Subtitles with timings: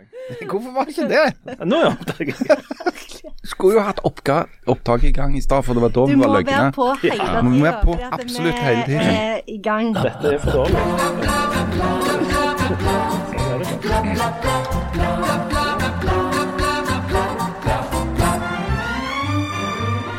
[0.50, 1.58] Hvorfor var det ikke det?
[1.66, 2.36] Nå er opptaket.
[3.52, 4.36] Skulle jo hatt oppga
[4.70, 6.88] opptak i gang i stad, for det var da Du vi var må være på
[7.02, 9.00] hele Ja, Du vi må være på absolutt vi hele tiden.
[9.00, 9.94] er i gang.
[9.94, 11.92] Dette er for dårlig.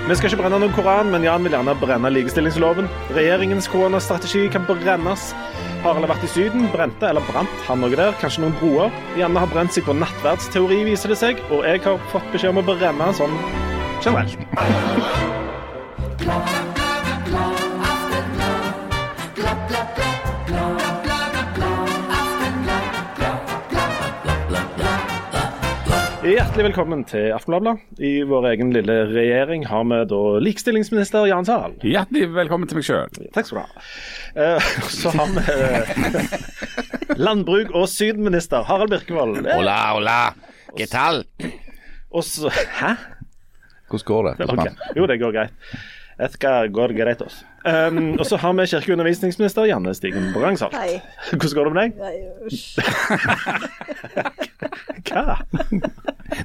[0.03, 2.89] Vi skal ikke brenne noen koran, men Jan vil gjerne brenne likestillingsloven.
[3.15, 5.29] Regjeringens koronastrategi kan brennes.
[5.84, 8.15] Harald alle vært i Syden, brente eller brant han noe der.
[8.21, 8.93] Kanskje noen broer.
[9.20, 11.43] Janne har brent seg på nattverdsteori, viser det seg.
[11.51, 13.36] Og jeg har fått beskjed om å brenne sånn
[14.04, 14.39] generelt.
[26.23, 27.82] Hjertelig velkommen til Aftenbladet.
[28.00, 31.73] I vår egen lille regjering har vi da likestillingsminister Jan Sahl.
[31.83, 33.17] Hjertelig velkommen til meg sjøl.
[33.36, 33.83] Takk skal du ha.
[34.39, 39.41] Eh, så har vi eh, landbruk- og sydminister Harald Birkevold.
[39.44, 40.17] Eh, Hola, hola.
[40.78, 41.25] ¿Qué tal?
[42.14, 42.94] Og så Hæ?
[43.92, 44.48] Hvordan går det?
[44.50, 44.72] Okay.
[44.98, 45.76] Jo, det går greit.
[46.17, 47.44] Greit oss.
[47.66, 50.75] Um, og så har vi kirke- og undervisningsminister Janne Stigen Brangsholt.
[51.31, 51.92] Hvordan går det med deg?
[52.03, 52.80] Nei, Usj.
[55.14, 55.38] Hva?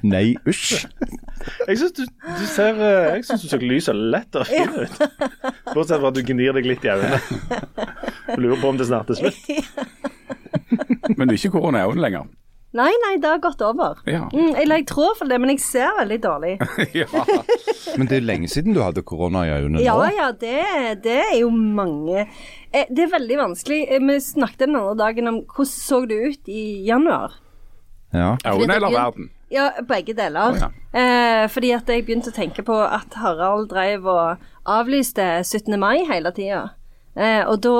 [0.02, 0.84] Nei, usj.
[1.68, 4.72] Jeg syns du, du ser eh, Jeg synes du ser lys og lett og fin
[4.74, 4.98] ut.
[5.72, 7.20] Bortsett fra at du gnir deg litt i øynene.
[8.42, 9.40] Lurer på om det snart er slutt.
[11.16, 12.28] Men du er ikke korona i øynene lenger.
[12.76, 13.96] Nei, nei, det har gått over.
[14.04, 14.26] Ja.
[14.28, 16.50] Mm, jeg, jeg tror for det, men jeg ser veldig dårlig.
[17.00, 17.06] ja.
[17.96, 20.10] Men det er lenge siden du hadde korona i øynene Ja, nå.
[20.12, 23.80] ja, det, det er jo mange eh, Det er veldig vanskelig.
[23.88, 27.38] Eh, Vi snakket den andre dagen om hvordan så det ut i januar.
[28.12, 28.34] Ja.
[28.44, 29.30] Øynene eller verden?
[29.48, 30.58] Ja, begge deler.
[30.60, 35.72] Å, eh, fordi at jeg begynte å tenke på at Harald drev og avlyste 17.
[35.80, 36.66] mai hele tida.
[37.18, 37.72] Eh, og da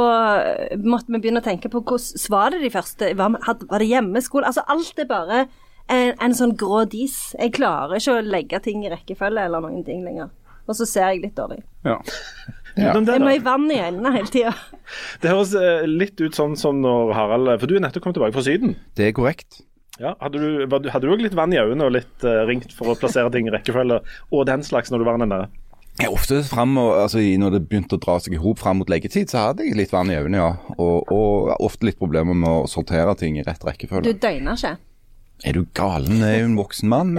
[0.83, 3.87] måtte vi begynne å tenke på hvordan var det de første Var, hadde- var det
[3.93, 4.49] hjemmeskole?
[4.51, 5.45] Altså alt er bare
[5.89, 7.15] en, en sånn grå dis.
[7.39, 10.33] Jeg klarer ikke å legge ting i rekkefølge eller noen ting lenger.
[10.69, 11.63] Og så ser jeg litt dårlig.
[11.87, 12.01] Ja.
[12.79, 12.93] Ja.
[12.95, 14.53] Jeg må i vann i øynene hele tida.
[15.23, 18.37] Det høres eh, litt ut sånn som når Harald For du er nettopp kommet tilbake
[18.37, 18.77] fra Syden.
[18.99, 19.63] Det er korrekt.
[19.99, 23.33] Ja, hadde du òg litt vann i øynene og litt uh, ringt for å plassere
[23.35, 23.97] ting i rekkefølge
[24.31, 25.49] og den slags når du var der nede?
[25.99, 29.31] Jeg ofte frem, altså, Når det begynte å dra seg i hop fram mot leggetid,
[29.33, 30.75] så hadde jeg litt vann i øynene, ja.
[30.79, 34.13] Og, og ofte litt problemer med å sortere ting i rett rekkefølge.
[34.13, 34.77] Du døgner ikke.
[35.47, 36.19] Er du galen?
[36.23, 37.13] Jeg er jo en voksen mann.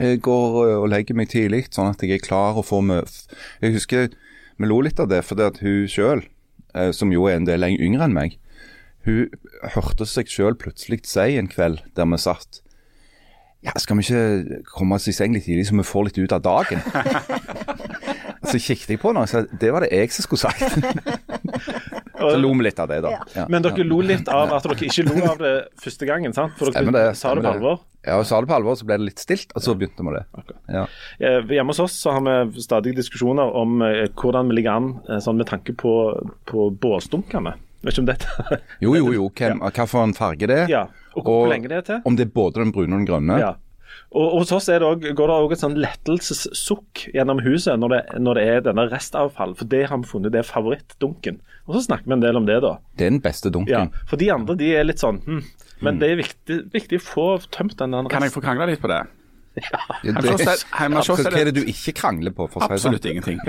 [0.00, 3.16] Jeg går og legger meg tidlig, sånn at jeg er klar og får med
[3.60, 4.12] Jeg husker
[4.60, 6.24] vi lo litt av det, fordi at hun sjøl,
[6.96, 8.36] som jo er en del yngre enn meg,
[9.08, 9.32] hun
[9.74, 12.60] hørte seg sjøl plutselig si en kveld der vi satt
[13.64, 16.36] Ja, skal vi ikke komme oss i seng litt tidlig, så vi får litt ut
[16.36, 16.84] av dagen?
[18.46, 20.64] så kikket jeg på henne og sa det var det jeg som skulle sagt.
[22.20, 23.12] så lo vi litt av det, da.
[23.36, 23.46] Ja.
[23.52, 26.56] Men dere lo litt av at dere ikke lo av det første gangen, sant?
[26.58, 27.06] For dere det.
[27.20, 27.80] sa det på alvor.
[28.06, 30.14] Ja, og sa det på alvor, så ble det litt stilt, og så begynte vi
[30.16, 30.22] det.
[30.72, 30.86] Ja.
[31.20, 34.92] Eh, Hjemme hos oss så har vi stadig diskusjoner om eh, hvordan vi ligger an
[35.08, 35.92] eh, sånn med tanke på,
[36.48, 37.56] på båsdunkene.
[37.80, 39.28] Vet ikke om dette Jo, jo, jo.
[39.36, 40.72] Hvem, Hva for en farge det er.
[40.72, 40.86] Ja.
[41.16, 42.00] Og hvor lenge det er til.
[42.06, 43.40] Om det er både den brune og den grønne.
[43.40, 43.54] Ja.
[44.10, 47.92] Og hos oss er det også, går det òg et sånn lettelsessukk gjennom huset når
[47.94, 51.38] det, når det er denne restavfall, for det har vi funnet det er favorittdunken.
[51.68, 52.72] Og så snakker vi en del om det, da.
[52.98, 53.92] Det er den beste Ja, dunken.
[54.10, 55.40] For de andre de er litt sånn hm.
[55.80, 58.10] Men det er viktig, viktig å få tømt den resten.
[58.12, 58.98] Kan jeg få krangle litt på det?
[59.60, 61.94] Ja, Hjemme hos det, er- hjemme hos oss hva er er det det du ikke
[61.96, 62.46] krangler på?
[62.52, 62.74] For sånn?
[62.76, 63.40] absolutt ingenting.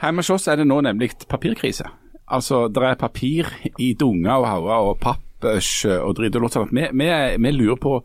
[0.00, 1.86] Hjemme hos oss er det nå nemlig papirkrise.
[2.32, 6.56] Altså, det er papir i dunger og hauger og pappøsj og dritt og lort.
[6.72, 7.08] Vi, vi,
[7.44, 7.98] vi lurer på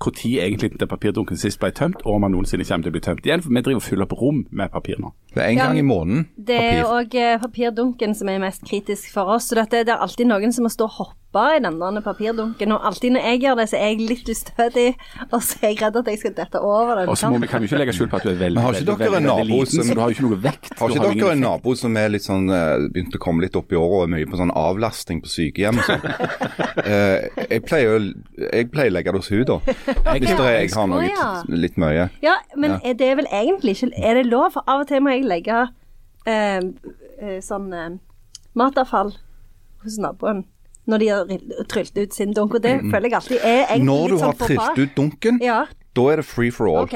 [0.00, 3.04] når egentlig den papirdunken sist ble tømt, og om den noensinne kommer til å bli
[3.04, 3.42] tømt igjen.
[3.42, 5.12] For vi driver og fyller opp rom med papir nå.
[5.34, 6.28] Det er en Ja, gang i måneden.
[6.38, 9.48] Det er òg papirdunken som er mest kritisk for oss.
[9.50, 12.70] Så dette, det er alltid noen som må stå og hoppe i den der papirdunken.
[12.76, 14.84] Og alltid når jeg gjør det, så er jeg litt ustødig,
[15.32, 17.08] og så er jeg redd at jeg skal dette over den.
[17.10, 18.78] Og så vi, kan vi ikke legge skjul på at du er veldig, Men har
[18.78, 20.78] ikke dere en nabo som- du har jo ikke noe vekt.
[20.78, 23.72] Har ikke dere en nabo som er litt sånn eh, begynt å komme litt opp
[23.72, 26.00] i året og er mye på sånn avlasting på sykehjem og sånn?
[26.84, 27.98] Eh, jeg pleier å
[28.52, 29.58] jeg pleier å legge det hos hun da.
[30.02, 32.08] Hvis det er, jeg har noe litt, litt mye.
[32.22, 34.50] Ja, men er det vel egentlig ikke Er det lov?
[34.56, 35.60] For av og til må jeg legge
[36.26, 36.60] eh,
[37.20, 37.94] eh, sånn eh,
[38.54, 39.14] matavfall
[39.84, 40.44] hos naboen
[40.86, 41.30] når de har
[41.72, 43.86] trylt ut sin dunk, og det føler jeg alltid er egentlig Mm.
[43.88, 45.66] Når du har sånn trilt ut dunken, Ja.
[45.96, 46.84] da er det free for all.
[46.84, 46.92] OK.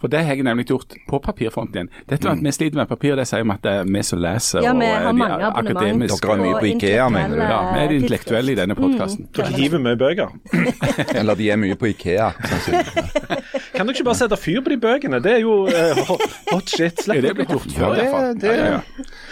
[0.00, 1.90] For det har jeg nemlig gjort på papirfronten igjen.
[2.08, 4.22] Dette med at vi sliter med papir, det sier vi at det er vi som
[4.22, 7.42] leser Ja, og er de akademiske Dere er mye på IKEA, mener du?
[7.44, 9.28] Ja, vi er de intellektuelle i denne podkasten.
[9.36, 10.32] Dere hiver mye bøker.
[11.20, 12.30] Eller de er mye på Ikea.
[12.48, 13.58] sannsynligvis.
[13.80, 15.18] Kan dere ikke bare sette fyr på de bøkene?
[15.24, 16.98] Det er jo uh, hot, hot shit.
[17.06, 18.34] Slipp det blitt gjort før, det- iallfall?
[18.42, 18.80] det- ja.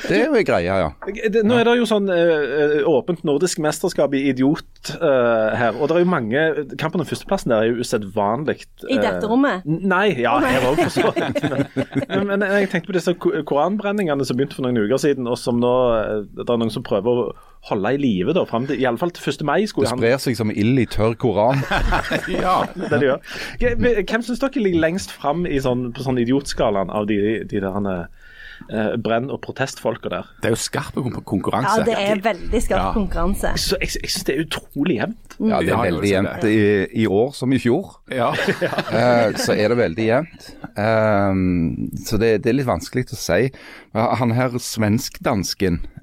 [0.09, 0.87] Det er jo en greie, ja.
[1.35, 5.77] Det, nå er det jo sånn uh, åpent nordisk mesterskap i idiot uh, her.
[5.77, 6.47] Og det er jo mange
[6.81, 9.69] Kampen om førsteplassen der er jo usedvanlig I dette rommet?
[9.69, 12.09] Nei, ja, her òg, for så vidt.
[12.09, 15.61] Men, men, jeg tenkte på disse koranbrenningene som begynte for noen uker siden, og som
[15.61, 17.29] nå eh, Det er noen som prøver å
[17.69, 19.43] holde i live da, fram til i alle fall til 1.
[19.47, 19.61] mai.
[19.67, 21.61] Det sprer han sprer seg som ild i tørr koran.
[22.33, 22.61] ja.
[22.77, 24.05] det det gjør.
[24.09, 27.19] Hvem syns dere ligger lengst fram sånn, på sånn idiotskalaen av de,
[27.51, 30.31] de der eh, brenn- og protestfolka der?
[30.43, 30.97] Det er jo skarp
[31.29, 31.83] konkurranse.
[31.83, 32.93] Ja, det er veldig skarp Ja.
[32.97, 33.53] konkurranse.
[33.59, 35.37] Så jeg, jeg syns det er utrolig jevnt.
[35.39, 36.49] Ja, det er veldig jevnt.
[36.49, 38.31] I, I år som i fjor Ja.
[38.33, 40.51] uh, så er det veldig jevnt.
[40.79, 43.49] Ehm, så det, det er litt vanskelig å si.
[43.95, 45.98] Ja, Han her svensk-dansken, eh,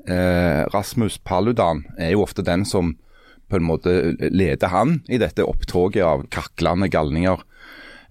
[0.74, 2.96] Rasmus Paludan, er jo ofte den som
[3.50, 3.92] på en måte
[4.34, 7.44] leder han i dette opptoget av kaklende galninger.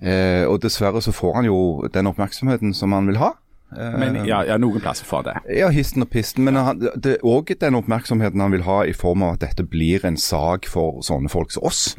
[0.05, 1.56] Eh, og dessverre så får han jo
[1.94, 3.32] den oppmerksomheten som han vil ha.
[3.75, 5.35] Eh, Men ja, ja, noen plasser får det.
[5.58, 6.44] Ja, histen og pisten.
[6.46, 9.67] Men han, det er òg den oppmerksomheten han vil ha i form av at dette
[9.67, 11.94] blir en sak for sånne folk som oss.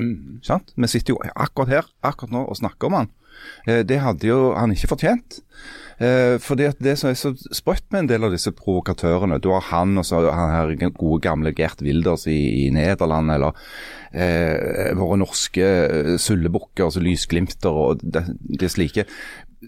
[0.45, 0.71] Sant?
[0.75, 3.11] Vi sitter jo akkurat her akkurat nå og snakker om han.
[3.67, 5.41] Eh, Det hadde jo han ikke fortjent.
[5.95, 9.47] Eh, fordi at Det som er så sprøtt med en del av disse provokatørene Du
[9.53, 13.55] har han og så han her gode gamle Gert Wilders i, i Nederland, eller
[14.11, 18.25] eh, våre norske eh, sullebukker, altså lysglimter og det,
[18.59, 19.07] det slike.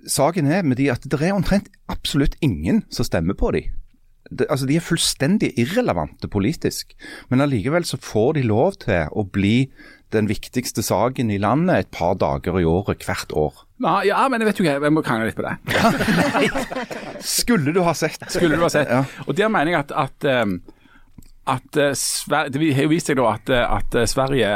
[0.08, 3.64] Saken er med de at det er omtrent absolutt ingen som stemmer på de.
[4.28, 6.92] Det, altså De er fullstendig irrelevante politisk,
[7.32, 9.70] men allikevel så får de lov til å bli
[10.12, 13.67] den viktigste saken i landet et par dager i året hvert år.
[13.80, 15.54] Ja, men jeg vet jo ikke, jeg må krangle litt på det.
[17.38, 18.24] Skulle du ha sett!
[18.34, 18.90] Skulle du ha sett.
[18.90, 19.04] Ja.
[19.28, 20.58] Og der mener jeg at, at, um,
[21.46, 24.52] at uh, det har jo vist seg da at, at uh, Sverige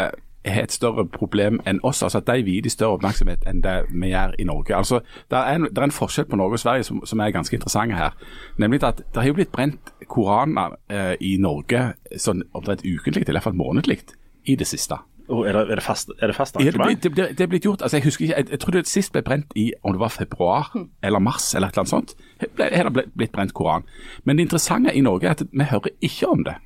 [0.46, 2.04] har et større problem enn oss.
[2.04, 4.76] altså At de vier større oppmerksomhet enn det vi gjør i Norge.
[4.76, 7.36] altså Det er en, det er en forskjell på Norge og Sverige som, som er
[7.36, 8.18] ganske interessant her.
[8.58, 13.40] Nemlig at det har jo blitt brent koraner eh, i Norge sånn omtrent ukentlig, eller
[13.40, 14.02] iallfall månedlig,
[14.50, 14.98] i det siste.
[15.32, 17.04] Oh, er, det, er det fast, er det fast det, arrangement?
[17.04, 19.22] det, det er blitt gjort, altså jeg husker ikke, jeg, jeg tror det sist ble
[19.24, 22.58] brent i om det var februar eller mars eller et eller annet sånt.
[22.60, 23.88] Her har det blitt brent koran.
[24.28, 26.58] Men det interessante i Norge er at vi hører ikke om det.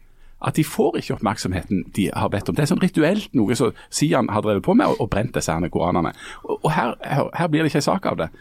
[0.46, 2.58] At de får ikke oppmerksomheten de har bedt om.
[2.58, 5.54] Det er sånn rituelt noe som Sian har drevet på med, og, og brent disse
[5.54, 6.16] her koranene.
[6.44, 8.32] Og, og her, her, her blir det ikke en sak av det.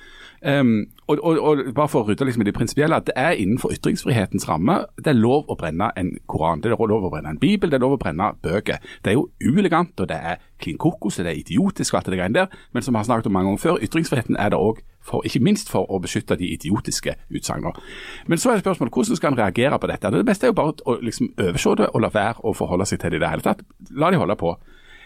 [0.45, 3.39] Um, og, og, og bare for å rydde liksom i det prinsipielle, at det er
[3.41, 4.77] innenfor ytringsfrihetens ramme.
[4.99, 7.79] Det er lov å brenne en koran, det er lov å brenne en bibel, det
[7.79, 8.83] er lov å brenne bøker.
[9.05, 12.19] Det er jo uelegant, og det er klin kokos, det er idiotisk og alt det
[12.21, 12.59] greiene der.
[12.73, 14.85] Men som vi har snakket om mange ganger før, ytringsfriheten er det òg
[15.25, 17.81] ikke minst for å beskytte de idiotiske utsagnene.
[18.29, 20.13] Men så er det spørsmålet hvordan skal en reagere på dette?
[20.13, 23.01] Det beste er jo bare å liksom overse det og la være å forholde seg
[23.01, 23.65] til det i det hele tatt.
[23.93, 24.57] La de holde på.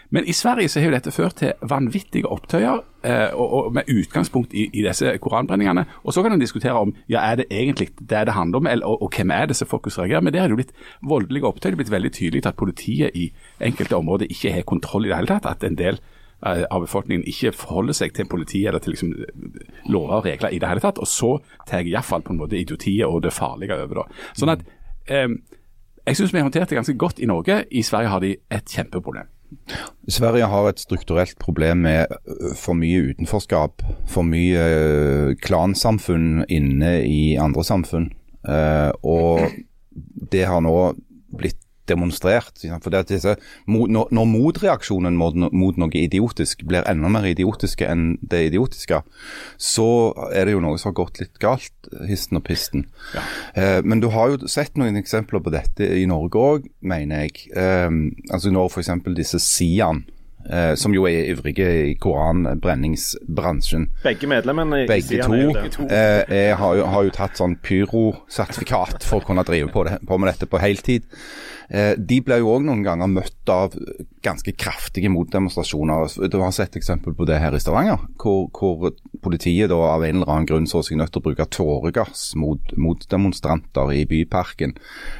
[0.09, 3.89] Men i Sverige så har jo dette ført til vanvittige opptøyer, eh, og, og med
[3.93, 5.85] utgangspunkt i, i disse koranbrenningene.
[6.03, 8.85] Og så kan en diskutere om ja, er det egentlig det det handler om, eller,
[8.85, 10.25] og, og hvem er det som fokus reagerer.
[10.25, 11.71] Men der er det jo blitt voldelige opptøyer.
[11.71, 13.29] Det er blitt veldig tydelig at politiet i
[13.61, 15.45] enkelte områder ikke har kontroll i det hele tatt.
[15.45, 19.13] At en del eh, av befolkningen ikke forholder seg til politiet eller til liksom,
[19.93, 20.97] lover og regler i det hele tatt.
[20.97, 21.35] Og så
[21.69, 24.01] tar iallfall på en måte idiotiet og det farlige over.
[24.01, 24.29] da.
[24.33, 24.65] Sånn at
[25.05, 25.27] eh,
[26.09, 27.67] jeg syns vi har håndtert det ganske godt i Norge.
[27.69, 29.29] I Sverige har de et kjempeproblem.
[30.09, 32.13] Sverige har et strukturelt problem med
[32.57, 33.83] for mye utenforskap.
[34.09, 38.09] For mye klansamfunn inne i andre samfunn.
[38.47, 39.49] Eh, og
[40.31, 40.75] det har nå
[41.39, 42.61] blitt demonstrert.
[42.83, 43.35] For det at disse,
[43.67, 45.35] når, motreaksjonen mot,
[45.79, 49.01] noe idiotisk blir enda mer idiotiske enn det idiotiske,
[49.57, 49.89] så
[50.29, 52.85] er det jo noe som har gått litt galt, histen og pisten.
[53.15, 53.81] Ja.
[53.83, 57.49] men du har jo sett noen eksempler på dette i Norge òg, mener jeg.
[57.55, 57.89] Eh,
[58.29, 58.95] altså når f.eks.
[59.17, 60.05] disse Sian,
[60.39, 65.73] Uh, som jo er ivrige i koranbrenningsbransjen, Begge medlemmene i begge to, er det.
[65.91, 69.99] eh, er, har, jo, har jo tatt sånn pyrosertifikat for å kunne drive på, det,
[70.07, 71.03] på med dette på heltid.
[71.69, 73.75] Eh, de ble jo òg noen ganger møtt av
[74.25, 76.15] ganske kraftige motdemonstrasjoner.
[76.31, 80.21] Du har sett eksempel på det her i Stavanger, hvor, hvor politiet da av en
[80.21, 84.75] eller annen grunn så seg nødt til å bruke tåregass mot, mot demonstranter i byparken.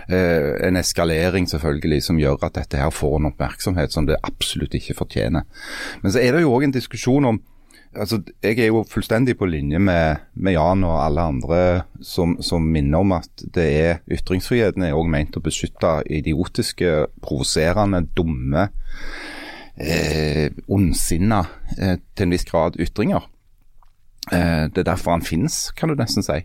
[0.10, 4.76] Eh, en eskalering selvfølgelig som gjør at dette her får en oppmerksomhet som det absolutt
[4.80, 5.46] ikke fortjener.
[6.02, 7.42] Men så er det jo òg en diskusjon om
[7.98, 11.62] Altså, jeg er jo fullstendig på linje med, med Jan og alle andre
[12.06, 16.92] som, som minner om at det er ytringsfriheten er også ment å beskytte idiotiske,
[17.26, 18.68] provoserende, dumme,
[19.82, 21.42] eh, ondsinna,
[21.80, 23.26] eh, til en viss grad ytringer.
[24.32, 26.38] Eh, det er derfor han finnes, kan du nesten si.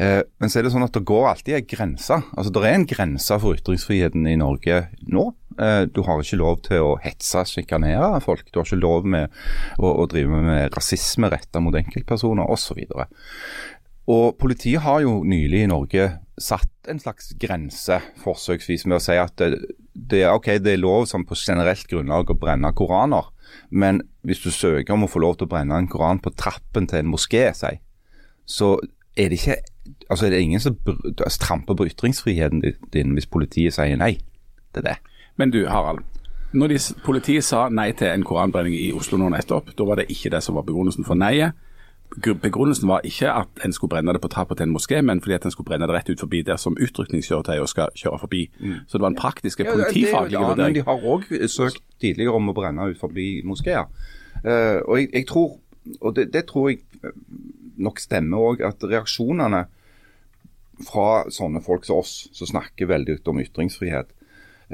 [0.00, 2.20] Eh, men så er det sånn at det går alltid en grense.
[2.32, 5.26] Altså, Det er en grense for ytringsfriheten i Norge nå.
[5.60, 8.48] Eh, du har ikke lov til å hetse, sjikanere folk.
[8.50, 9.28] Du har ikke lov med
[9.78, 12.80] å, å drive med rasisme retta mot enkeltpersoner osv.
[14.10, 16.08] Og Politiet har jo nylig i Norge
[16.40, 19.58] satt en slags grense, forsøksvis, med å si at det,
[19.92, 23.28] det, okay, det er lov som på generelt grunnlag å brenne koraner.
[23.70, 26.88] Men hvis du søker om å få lov til å brenne en koran på trappen
[26.90, 27.76] til en moské, si,
[28.46, 28.74] så
[29.16, 29.60] er det ikke
[30.10, 30.76] altså er det ingen som
[31.40, 32.62] tramper på ytringsfriheten
[32.92, 34.16] din hvis politiet sier nei
[34.74, 34.96] til det.
[35.38, 36.04] Men du, Harald.
[36.52, 40.10] Når de, politiet sa nei til en koranbrenning i Oslo nå nettopp, da var det
[40.10, 41.54] ikke det som var begrunnelsen for nei-et.
[42.18, 45.36] Begrunnelsen var ikke at en skulle brenne det på trappa til en moské, men fordi
[45.36, 48.40] at en skulle brenne det rett ut forbi der som utrykningskjøretøy skal kjøre forbi.
[48.58, 48.74] Mm.
[48.86, 50.74] Så det var en praktisk politifaglig vurdering.
[50.74, 53.86] Men de har òg søkt tidligere om å brenne ut forbi moskeer.
[54.42, 55.58] Uh, og jeg, jeg, tror,
[56.00, 57.14] og det, det tror jeg eh,
[57.78, 59.64] nok stemmer òg, at reaksjonene
[60.88, 64.10] fra sånne folk som oss, som snakker veldig ut om ytringsfrihet,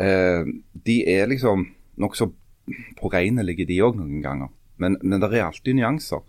[0.00, 0.48] uh,
[0.88, 1.68] de er liksom
[2.00, 2.30] nokså
[2.96, 4.54] påregnelige, de òg, noen ganger.
[4.80, 6.24] Men, men det er alltid nyanser.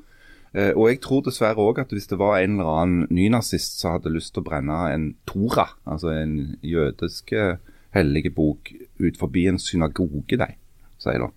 [0.56, 3.98] Eh, og jeg tror dessverre òg at hvis det var en eller annen nynazist som
[3.98, 7.58] hadde lyst til å brenne en Tora, altså en jødisk eh,
[7.96, 10.50] hellige bok, ut forbi en synagoge, de,
[11.02, 11.32] sier da,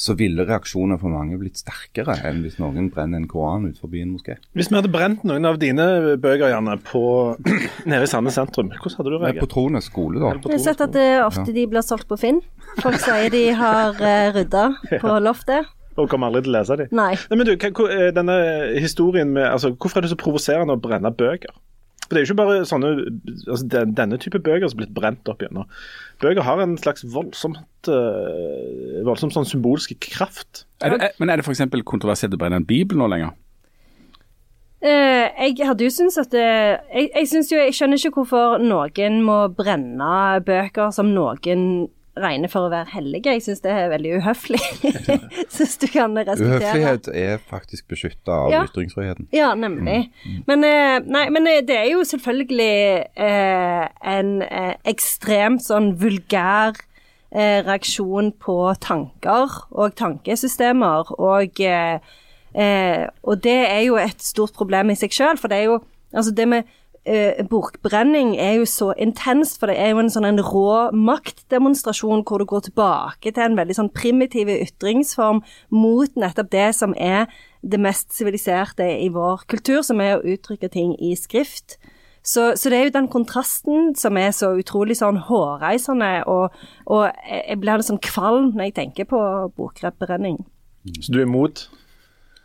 [0.00, 4.00] så ville reaksjonen for mange blitt sterkere enn hvis noen brenner en koran ut forbi
[4.04, 4.38] en moské.
[4.56, 7.02] Hvis vi hadde brent noen av dine bøker Janne, på,
[7.90, 9.42] nede i Sandnes sentrum, hvordan hadde du reagert?
[9.44, 10.32] På Trones skole, da.
[10.48, 11.56] Jeg har sett at det ofte ja.
[11.58, 12.40] de blir solgt på Finn.
[12.80, 14.64] Folk sier de har uh, rydda
[15.02, 15.68] på loftet.
[16.00, 16.92] Og kommer aldri til å lese dem.
[16.96, 17.12] Nei.
[17.30, 18.36] Nei men du, eh, denne
[18.80, 21.52] historien med, altså, Hvorfor er det så provoserende å brenne bøker?
[22.10, 22.88] For Det er jo ikke bare sånne,
[23.46, 25.68] altså, den, denne type bøker som er blitt brent opp gjennom.
[26.18, 30.64] Bøker har en slags voldsomt, uh, voldsomt sånn symbolsk kraft.
[30.82, 31.62] Er det, er, men er det f.eks.
[31.86, 33.30] kontroversielt å brenne en bibel nå lenger?
[34.82, 36.42] Uh, jeg hadde jo syntes at det,
[36.88, 40.12] jeg, jeg, jo, jeg skjønner ikke hvorfor noen må brenne
[40.50, 41.86] bøker som noen
[42.18, 43.32] regner for å være hellige.
[43.36, 44.60] Jeg syns det er veldig uhøflig.
[45.54, 48.62] syns du kan respektere Uhøflighet er faktisk beskytta av ja.
[48.66, 49.28] ytringsfriheten.
[49.34, 50.10] Ja, nemlig.
[50.24, 50.30] Mm.
[50.34, 50.42] Mm.
[50.48, 52.72] Men, eh, nei, men, eh, det er jo selvfølgelig
[53.28, 56.74] eh, en eh, ekstremt sånn vulgær
[57.30, 61.14] eh, reaksjon på tanker og tankesystemer.
[61.20, 65.70] Og, eh, og det er jo et stort problem i seg sjøl, for det er
[65.70, 70.10] jo altså det med eh, bokbrenning er jo så intenst, for det er jo en
[70.12, 75.42] sånn en rå maktdemonstrasjon hvor du går tilbake til en veldig sånn primitiv ytringsform
[75.74, 77.30] mot nettopp det som er
[77.60, 81.78] det mest siviliserte i vår kultur, som er å uttrykke ting i skrift.
[82.22, 87.06] Så, så, det er jo den kontrasten som er så utrolig sånn hårreisende, og, og
[87.24, 89.20] jeg blir litt sånn kvalm når jeg tenker på
[89.56, 90.42] bokbrenning.
[91.00, 91.68] Så du er imot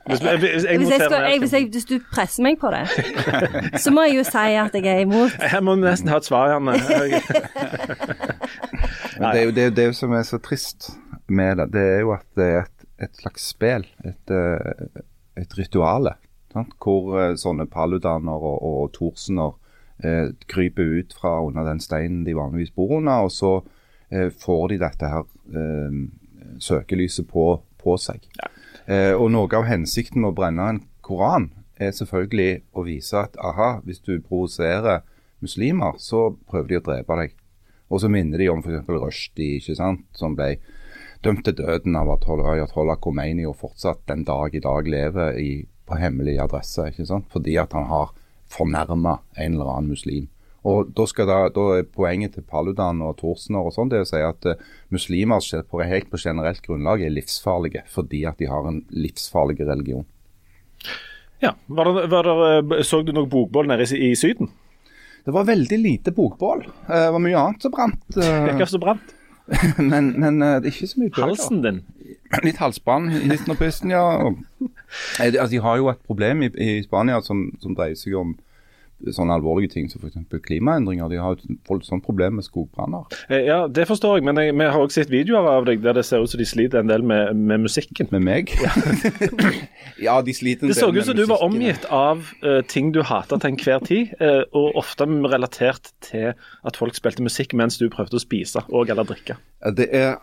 [0.05, 2.83] hvis, jeg, jeg hvis, skal, hvis, hvis, du presser meg på det,
[3.81, 5.33] så må jeg jo si at jeg er imot.
[5.41, 6.75] Jeg må nesten ha et svar, Janne.
[9.17, 10.91] det er jo det, det, som er så trist
[11.27, 13.88] med det, det er jo at det er et, et slags spill.
[14.05, 15.01] Et, eh,
[15.41, 16.13] et rituale.
[16.53, 16.75] Sant?
[16.77, 19.55] Hvor eh, sånne paludaner og, og torsener
[20.05, 23.55] eh, kryper ut fra under den steinen de vanligvis bor under, og så
[24.13, 25.97] eh, får de dette her eh,
[26.62, 27.50] søkelyset på,
[27.81, 28.29] på seg.
[28.38, 28.53] Ja.
[28.86, 31.50] Eh, og Noe av hensikten med å brenne en koran
[31.82, 35.04] er selvfølgelig å vise at aha, hvis du provoserer
[35.44, 37.36] muslimer, så prøver de å drepe deg.
[37.89, 38.88] Og så minner de om f.eks.
[38.89, 40.56] Rushdie, ikke sant, som ble
[41.25, 45.98] dømt til døden av Ayatollah Khomeini og fortsatt den dag i dag lever i, på
[45.98, 46.89] hemmelig adresse.
[46.89, 48.13] ikke sant, Fordi at han har
[48.50, 50.27] fornærma en eller annen muslim.
[50.65, 54.22] Og Da, da, da er poenget til Paludan og Thorsner og sånn, det å si
[54.25, 54.62] at uh,
[54.93, 60.05] muslimer på, helt på generelt grunnlag er livsfarlige fordi at de har en livsfarlig religion.
[61.43, 64.50] Ja, var det, var det, eh, Så du noe bokbål nede i, i, Syden?
[65.25, 66.65] Det var veldig lite bokbål.
[66.88, 68.01] Uh, det var mye annet som brant.
[68.17, 69.13] Uh, Hva som brant?
[69.91, 71.27] men, men uh, det er ikke så mye bøker.
[71.29, 71.84] Halsen din?
[72.48, 74.01] Litt halsbrann i nitten og pusten, ja.
[74.25, 74.41] Og,
[75.19, 78.34] altså, de har jo et problem i, i Spania som, som dreier seg om
[79.16, 80.18] sånne alvorlige ting som f.eks.
[80.46, 81.10] klimaendringer.
[81.12, 83.06] De har et voldsomt problem med skogbranner.
[83.30, 85.98] Eh, ja, det forstår jeg, men jeg, vi har også sett videoer av deg der
[85.98, 88.10] det ser ut som de sliter en del med, med musikken.
[88.16, 88.54] Med meg?
[90.02, 90.96] ja, de sliter en det del med musikken.
[90.96, 94.16] Det så ut som du var omgitt av uh, ting du hata til enhver tid,
[94.22, 98.90] uh, og ofte relatert til at folk spilte musikk mens du prøvde å spise og
[98.90, 99.38] eller drikke.
[99.75, 100.18] Det er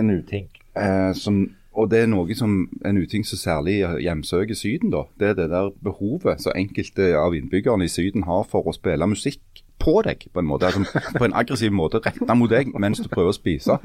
[0.00, 4.90] en uting uh, som og det er noe som en uting som særlig hjemsøker Syden.
[4.90, 5.02] da.
[5.20, 9.06] Det er det der behovet som enkelte av innbyggerne i Syden har for å spille
[9.06, 9.40] musikk
[9.78, 10.66] på deg, på en måte.
[10.70, 13.76] Altså, på en aggressiv måte retta mot deg mens du prøver å spise.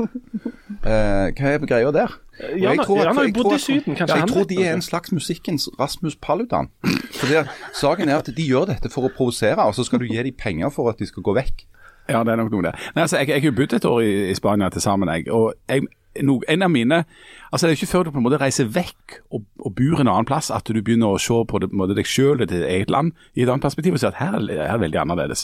[0.81, 2.13] Eh, hva er greia der?
[2.39, 4.21] Ja, Jan- jeg tror at- Jan har jo jeg tror i at- Syden, kanskje ja,
[4.21, 6.69] Jeg tror de er en slags musikkens Rasmus Paludan.
[7.13, 10.05] For det, Saken er at de gjør dette for å provosere, og så skal du
[10.05, 11.65] gi dem penger for at de skal gå vekk.
[12.09, 12.79] Ja, det er nok noe der.
[12.95, 15.27] Nei, altså, jeg, jeg har jo bodd et år i, i Spania til sammen, jeg.
[15.31, 15.83] Og jeg,
[16.23, 17.03] no, en av mine
[17.51, 20.07] Altså, det er ikke før du på en måte reiser vekk og, og bor en
[20.07, 22.89] annen plass, at du begynner å se på det, på deg sjøl og ditt eget
[22.93, 25.41] land i et annet perspektiv og si at her, er- her er det veldig annerledes.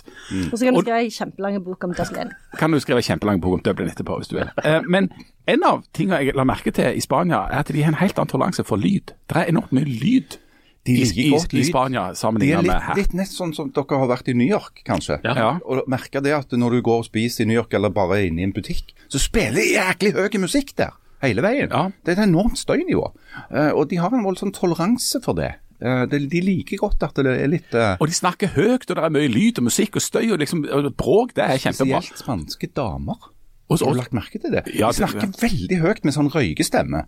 [0.54, 2.32] Og så kan du skrive en kjempelang bok om Dublin.
[2.62, 4.48] Kan du skrive en kjempelang bok om Dublin etterpå, hvis du vil.
[4.64, 5.10] Eh, men
[5.52, 8.16] en av tingene jeg la merke til i Spania, er at de har en helt
[8.24, 9.12] annen toleranse for lyd.
[9.28, 10.40] Det er enormt mye lyd
[10.88, 11.70] De i, i, godt i lyd.
[11.70, 12.96] Spania sammenlignet med her.
[13.00, 15.20] litt nett sånn som dere har vært i New York, kanskje.
[15.28, 15.58] Ja.
[15.68, 18.30] Og merker det at når du går og spiser i New York, eller bare er
[18.32, 20.96] inne i en butikk, så spiller de jæklig høy musikk der.
[21.24, 21.72] Hele veien.
[21.72, 21.88] Ja.
[22.06, 23.08] Det er et enormt støynivå.
[23.50, 25.56] Uh, og de har en voldsom toleranse for det.
[25.82, 28.96] Uh, de, de liker godt at det er litt uh, Og de snakker høyt, og
[28.98, 31.34] det er mye lyd og musikk og støy og liksom og bråk.
[31.38, 32.04] Det er kjempebra.
[32.06, 33.34] Spesielt spanske damer.
[33.70, 34.62] Og så- Har du lagt merke til det?
[34.80, 37.02] Ja, de snakker det- veldig høyt med sånn røykestemme.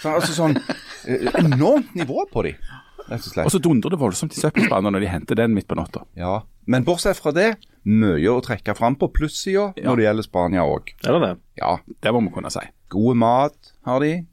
[0.00, 2.54] Så, altså sånn eh, enormt nivå på de,
[3.08, 3.44] rett og slett.
[3.44, 6.04] Og så dundrer det voldsomt i søppelspanna når de henter den midt på natta.
[6.16, 7.50] Ja, Men bortsett fra det,
[7.84, 10.94] mye å trekke fram på plussida når det gjelder Spania òg.
[11.04, 11.32] Er det?
[11.60, 12.64] Ja, Det må vi kunne si.
[12.88, 14.26] gode mat har de.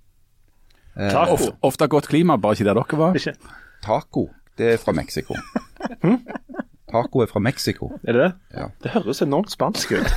[0.95, 1.33] Taco.
[1.33, 3.13] Of, ofte godt klima, bare ikke der dere var.
[3.19, 3.35] Ikke?
[3.83, 5.35] Taco, det er fra Mexico.
[6.91, 7.91] Taco er fra Mexico.
[8.03, 8.31] Er det det?
[8.57, 8.65] Ja.
[8.83, 10.11] Det høres enormt spansk ut.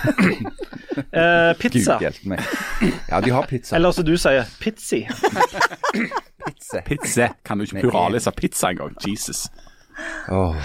[1.21, 1.99] eh, pizza.
[1.99, 2.41] Gud hjelpe meg.
[3.11, 3.77] Ja, de har pizza.
[3.77, 5.05] Eller som du sier, pizzi.
[6.47, 6.83] pizza.
[6.87, 7.29] Pizza.
[7.45, 8.97] Kan du ikke pluralise pizza engang?
[9.07, 9.47] Jesus.
[10.29, 10.57] Åh.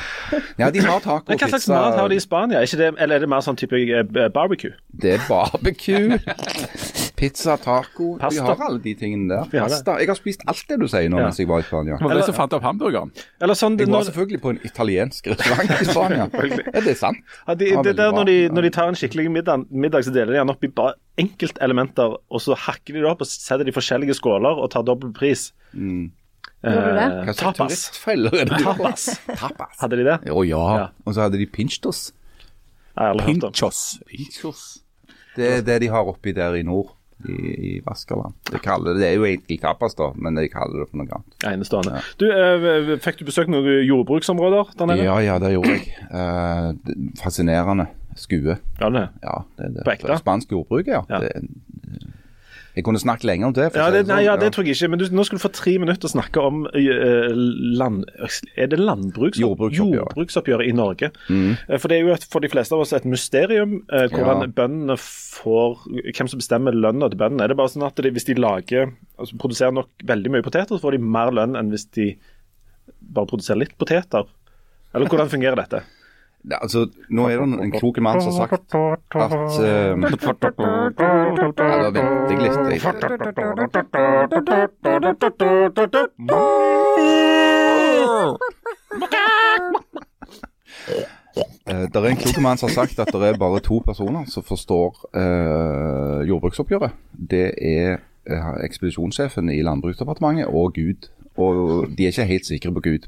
[0.57, 1.45] Ja, de har taco Men pizza.
[1.45, 2.61] hva slags mat har de i Spania?
[2.65, 4.73] Ikke det, eller er det mer sånn type eh, barbecue?
[5.01, 6.17] Det er barbecue,
[7.19, 8.07] pizza, taco.
[8.21, 8.31] Pasta.
[8.33, 9.49] Vi har alle de tingene der.
[9.51, 9.77] Vi har det.
[9.81, 9.97] Pasta.
[9.99, 11.25] Jeg har spist alt det du sier nå Ja.
[11.27, 11.97] mens jeg var i Spania.
[11.99, 13.11] Det var det som fant opp hamburgeren.
[13.41, 16.29] Eller sånn Jeg var når, selvfølgelig på en italiensk restaurant i Spania.
[16.79, 17.17] Er det sant?
[17.47, 20.13] ja, de, det, det der når, de, når de tar en skikkelig middag, middag, så
[20.15, 23.67] deler de den opp i bare enkeltelementer, og så hakker de det opp og setter
[23.67, 25.49] de forskjellige skåler og tar dobbel pris.
[25.73, 26.11] Mm.
[26.59, 27.03] Gjorde du det?
[27.03, 27.57] Eh, Hva slags tapas.
[27.83, 28.61] turistfeller er det?
[28.65, 29.03] Tapas.
[29.39, 29.75] Tapas.
[29.79, 30.17] Hadde de det?
[30.31, 30.63] Å ja.
[30.79, 30.87] Ja.
[31.05, 32.09] Og så hadde de pinchos.
[32.99, 33.19] Om.
[34.09, 34.63] Pinchos.
[35.37, 36.89] Det er det de har oppi der i nord,
[37.27, 37.37] i,
[37.69, 38.35] i Vaskerland.
[38.51, 41.19] De kaller det, det er jo egentlig tapas, da, men de kaller det for noe
[41.19, 41.37] annet.
[41.51, 42.03] Enestående.
[42.21, 45.07] Du, eh, fikk du besøkt noen jordbruksområder der nede?
[45.07, 45.95] Ja ja, det gjorde jeg.
[46.09, 46.69] Eh,
[47.19, 48.57] fascinerende skue.
[48.79, 49.05] Ja, det.
[49.23, 50.17] Ja, det, det, På ekte?
[50.21, 51.03] Spansk jordbruk, ja.
[51.11, 51.21] Ja.
[51.23, 52.09] Det,
[52.75, 53.67] jeg kunne snakket lenger om det.
[53.75, 54.25] Ja, det, nei, sånn.
[54.27, 54.89] ja, det tror jeg ikke.
[54.93, 57.31] Men du, nå skal du få tre minutter å snakke om uh,
[57.79, 58.05] land...
[58.55, 59.39] Er det landbruks...
[59.41, 60.13] Jordbruksoppgjøret.
[60.13, 61.11] jordbruksoppgjøret i Norge?
[61.27, 61.57] Mm.
[61.75, 64.51] For det er jo et, for de fleste av oss et mysterium uh, hvordan Ja.
[64.61, 67.45] bøndene får Hvem som bestemmer lønna til bøndene.
[67.45, 70.75] Er det bare sånn at de, hvis de lager altså produserer nok veldig mye poteter,
[70.75, 72.11] så får de mer lønn enn hvis de
[72.99, 74.27] bare produserer litt poteter?
[74.93, 75.83] Eller hvordan fungerer dette?
[76.49, 79.13] Altså, nå er det en klok mann som har sagt at
[79.59, 79.95] eh,
[80.99, 82.55] Ja, da venter jeg litt.
[82.71, 82.79] Jeg,
[91.69, 94.25] Eh, Det er en klok mann som har sagt at det er bare to personer
[94.25, 96.91] som forstår uh, jordbruksoppgjøret.
[97.13, 101.09] Det er eh, ekspedisjonssjefen i Landbruksdepartementet og Gud.
[101.39, 103.05] Og de er ikke helt sikre på Gud.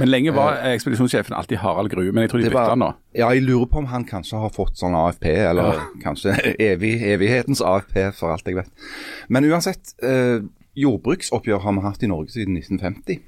[0.00, 2.90] Men lenge var ekspedisjonssjefen alltid Harald Grue, men jeg tror de Det bytta nå.
[3.18, 6.36] Ja, jeg lurer på om han kanskje har fått sånn AFP, eller kanskje
[6.70, 8.88] evig, evighetens AFP, for alt jeg vet.
[9.28, 10.40] Men uansett, eh,
[10.80, 13.20] jordbruksoppgjør har vi hatt i Norge siden 1950.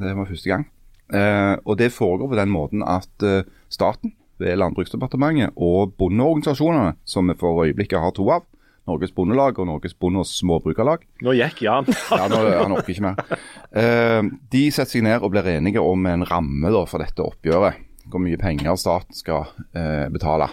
[0.00, 0.68] Det var første gang.
[1.12, 7.28] Eh, og det foregår på den måten at eh, staten ved Landbruksdepartementet og bondeorganisasjonene, som
[7.28, 8.46] vi for øyeblikket har to av,
[8.88, 11.88] Norges Bondelag og Norges Bonde- og Småbrukerlag, Nå gikk Jan.
[12.18, 13.40] ja, nå, han orker ikke mer.
[13.72, 14.20] Eh,
[14.52, 17.80] de setter seg ned og blir enige om en ramme da, for dette oppgjøret.
[18.12, 20.50] Hvor mye penger staten skal eh, betale.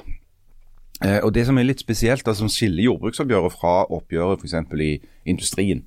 [1.04, 4.56] Eh, og Det som er litt spesielt, det som skiller jordbruksoppgjøret fra oppgjøret f.eks.
[4.80, 4.94] i
[5.28, 5.84] industrien,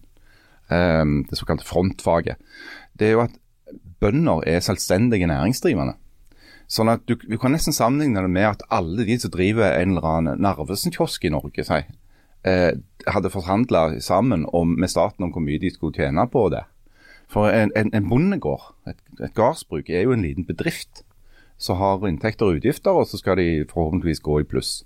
[0.69, 2.37] eh, det såkalte frontfaget,
[2.99, 3.41] det er jo at
[4.05, 5.97] bønder er selvstendige næringsdrivende.
[6.69, 9.95] Sånn at du, du kan nesten sammenligne det med at alle de som driver en
[9.95, 11.89] eller annen Narvesen-kiosk i Norge, sier,
[12.45, 16.65] hadde forhandla sammen om, med staten om hvor mye de skulle tjene på det.
[17.33, 21.05] For en, en, en bondegård, et, et gardsbruk, er jo en liten bedrift
[21.61, 24.83] som har inntekter og utgifter, og så skal de forhåpentligvis gå i pluss.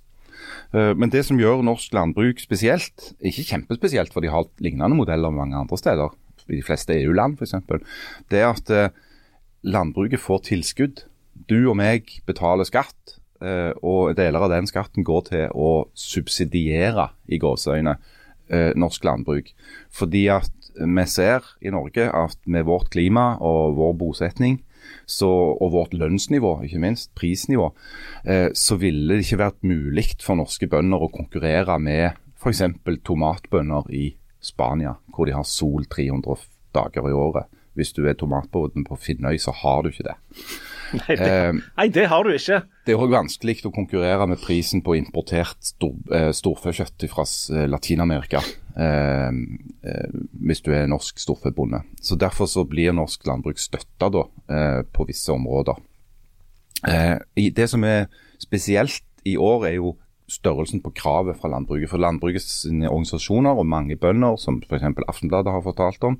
[0.75, 5.35] Eh, Men det som gjør norsk landbruk spesielt, ikke kjempespesielt, for de har lignende modeller
[5.35, 6.15] mange andre steder,
[6.49, 7.55] i de fleste EU-land f.eks.,
[8.31, 8.91] det er at eh,
[9.63, 11.05] landbruket får tilskudd.
[11.49, 17.11] Du og meg betaler skatt, eh, og deler av den skatten går til å subsidiere
[17.31, 17.95] i gåseøyne
[18.51, 19.53] eh, norsk landbruk.
[19.95, 24.61] Fordi at vi ser i Norge at med vårt klima og vår bosetning,
[25.09, 27.71] så, og vårt lønnsnivå, ikke minst prisnivå,
[28.25, 32.63] eh, så ville det ikke vært mulig for norske bønder å konkurrere med f.eks.
[33.05, 36.47] tomatbønder i Spania, hvor de har sol 300
[36.77, 37.49] dager i året.
[37.77, 40.17] Hvis du er tomatbonde på Finnøy, så har du ikke det.
[40.99, 42.63] Nei, det, Eh, nei, det har du ikke.
[42.87, 47.67] Det er òg vanskelig å konkurrere med prisen på importert stor, eh, storfekjøtt fra eh,
[47.69, 50.17] Latin-Amerika eh, eh,
[50.49, 51.83] hvis du er norsk storfebonde.
[52.01, 55.81] Så Derfor så blir norsk landbruk støtta da, eh, på visse områder.
[56.89, 58.07] Eh, det som er
[58.41, 59.97] spesielt i år, er jo
[60.29, 61.91] størrelsen på kravet fra landbruket.
[61.91, 64.85] For landbrukets organisasjoner og mange bønder, som f.eks.
[65.09, 66.19] Aftenbladet har fortalt om,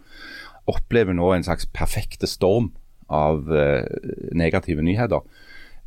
[0.69, 2.73] opplever nå en slags perfekte storm
[3.09, 3.85] av eh,
[4.37, 5.25] negative nyheter.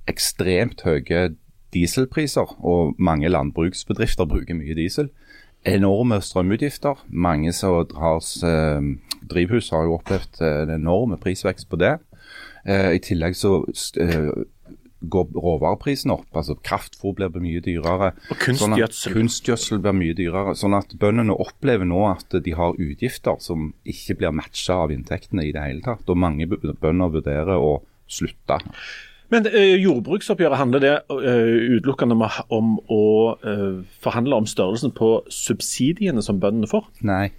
[0.09, 1.31] Ekstremt høye
[1.73, 5.11] dieselpriser, og mange landbruksbedrifter bruker mye diesel.
[5.67, 7.03] Enorme strømutgifter.
[7.09, 8.89] Mange som har eh,
[9.29, 11.97] drivhus har jo opplevd eh, en enorme prisvekst på det.
[12.61, 13.63] I tillegg så
[15.01, 16.27] går råvareprisene opp.
[16.35, 18.11] altså Kraftfôr blir mye dyrere.
[18.29, 18.97] Og kunstgjødsel.
[18.97, 20.55] Sånn kunstgjødsel blir mye dyrere.
[20.57, 25.47] Sånn at bøndene opplever nå at de har utgifter som ikke blir matcha av inntektene
[25.47, 26.05] i det hele tatt.
[26.09, 27.79] Og mange bønder vurderer å
[28.11, 28.59] slutte.
[29.31, 33.03] Men eh, jordbruksoppgjøret handler det eh, utelukkende om, om å
[33.47, 36.89] eh, forhandle om størrelsen på subsidiene som bøndene får?
[37.07, 37.29] Nei.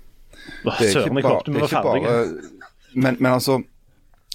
[0.64, 2.14] Det Søren, jeg håpet vi var ferdige.
[2.94, 3.60] Men, men altså,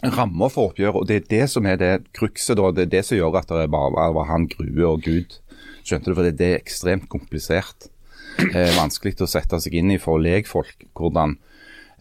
[0.03, 2.57] rammer for oppgjøret, og det er det som er det krukset.
[2.57, 5.39] Det er det som gjør at det er bare var han grue og Gud.
[5.87, 6.15] Skjønte du?
[6.15, 7.89] For det, det er ekstremt komplisert.
[8.37, 11.37] Eh, vanskelig å sette seg inn i for legfolk hvordan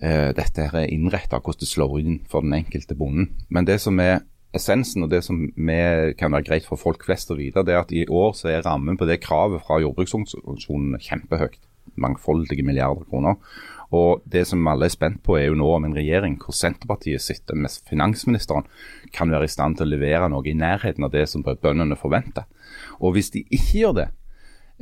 [0.05, 3.31] eh, dette her er innretta, hvordan det slår inn for den enkelte bonden.
[3.49, 4.21] Men det som er
[4.57, 7.83] essensen, og det som er, kan være greit for folk flest å vite, det er
[7.85, 11.61] at i år så er rammen på det kravet fra jordbruksorganisasjonene kjempehøyt.
[11.95, 13.39] Mangfoldige milliarder kroner.
[13.95, 17.23] Og det som alle er spent på, er jo nå om en regjering hvor Senterpartiet
[17.23, 18.67] sitter med finansministeren,
[19.15, 22.49] kan være i stand til å levere noe i nærheten av det som bøndene forventer.
[22.99, 24.09] Og hvis de ikke gjør det,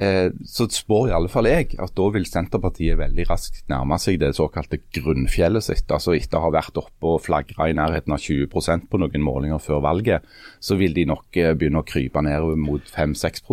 [0.01, 4.23] eh, så spår i alle fall jeg at da vil Senterpartiet veldig raskt nærme seg
[4.23, 5.87] det såkalte grunnfjellet sitt.
[5.93, 9.61] Altså etter å ha vært oppe og flagra i nærheten av 20% på noen målinger
[9.63, 10.25] før valget,
[10.65, 13.45] så vil de nok eh, begynne å krype ned mot 5-6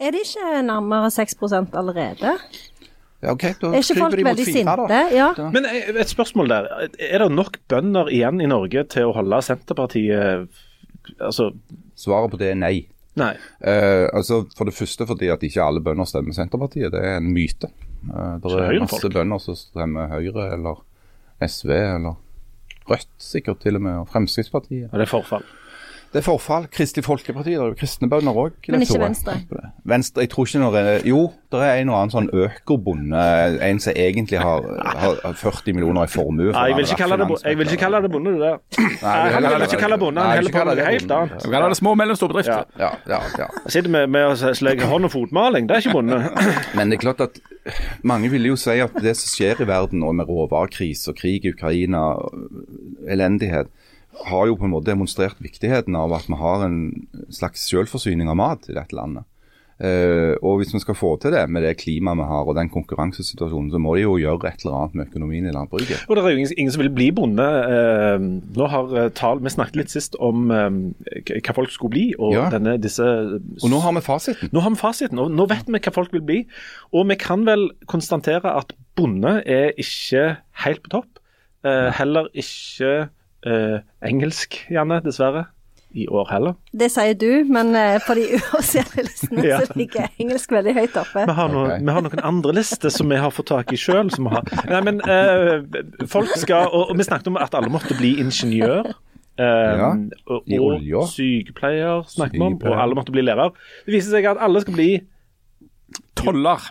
[0.00, 2.36] Er det ikke nærmere 6% allerede?
[3.20, 5.00] Ja, ok, da Er ikke folk de veldig sinte?
[5.12, 5.28] Ja.
[5.52, 6.68] Men eh, et spørsmål der.
[6.98, 10.48] Er det nok bønder igjen i Norge til å holde Senterpartiet
[11.20, 11.50] Altså,
[11.98, 12.86] Svaret på det er nei.
[13.18, 13.32] nei.
[13.66, 16.92] Eh, altså For det første fordi at ikke alle bønder stemmer Senterpartiet.
[16.94, 17.68] Det er en myte.
[18.08, 18.86] Eh, det er Høyre-folk?
[18.86, 20.80] masse bønder som stemmer Høyre eller
[21.44, 22.14] SV eller
[22.90, 24.88] Rødt sikkert til og med, og Fremskrittspartiet.
[24.90, 25.44] Og det er forfall.
[26.10, 26.64] Det er forfall.
[26.74, 28.56] Kristelig Folkeparti, det er jo kristne bønder òg.
[28.66, 29.36] Men ikke Venstre?
[29.86, 31.20] Venstre, jeg tror ikke når det, Jo,
[31.52, 33.20] det er en og annen sånn økobonde,
[33.62, 34.66] en som egentlig har,
[35.04, 36.48] har 40 millioner i formue.
[36.50, 38.58] for Nei, jeg vil ikke kalle det, jeg vil ikke kalle det bonde, det der.
[38.80, 41.46] Nei, jeg han vil ikke kalle bonde, han heller på noe helt annet.
[41.46, 42.66] Vi kaller det små og mellomstore bedrifter.
[42.82, 43.48] Ja, ja, ja.
[43.68, 46.18] Jeg sitter med, med å slegge hånd- og fotmaling, det er ikke bonde.
[46.78, 47.38] Men det er klart at
[48.02, 51.46] mange vil jo si at det som skjer i verden, og med råvarekrise og krig
[51.46, 52.02] i Ukraina,
[53.06, 53.70] elendighet,
[54.26, 56.80] har jo på en måte demonstrert viktigheten av at vi har en
[57.32, 59.26] slags selvforsyning av mat i dette landet.
[59.80, 62.68] Uh, og hvis vi skal få til det med det klimaet vi har og den
[62.68, 66.02] konkurransesituasjonen, så må de jo gjøre et eller annet med økonomien i landbruket.
[66.04, 67.46] Og det er jo ingen, ingen som vil bli bonde.
[67.46, 68.26] Uh,
[68.58, 70.68] nå har eh, tal, Vi snakket litt sist om uh,
[71.32, 72.50] hva folk skulle bli, og Ja.
[72.52, 74.52] denne, disse Og nå har vi fasiten.
[74.52, 76.42] Nå har vi fasiten, og nå vet vi hva folk vil bli.
[76.92, 81.24] Og vi kan vel konstatere at bonde er ikke helt på topp.
[81.64, 83.08] Heller ikke
[83.46, 85.46] eh, engelsk, Janne, dessverre.
[85.90, 86.52] I år heller.
[86.70, 89.56] Det sier du, men eh, på de uoffisielle listene Ja.
[89.66, 91.24] så ligger engelsk veldig høyt oppe.
[91.26, 91.82] Vi har, noe, okay.
[91.82, 94.06] vi har noen andre lister som vi har fått tak i sjøl.
[94.06, 95.56] Nei, men eh,
[96.06, 98.92] folk skal og, og vi snakket om at alle måtte bli ingeniør.
[99.40, 99.90] Um, Ja,
[100.28, 103.54] og, i og sykepleier snakket vi om, og alle måtte bli lærer.
[103.86, 104.90] Det viser seg at alle skal bli
[106.14, 106.70] Toller.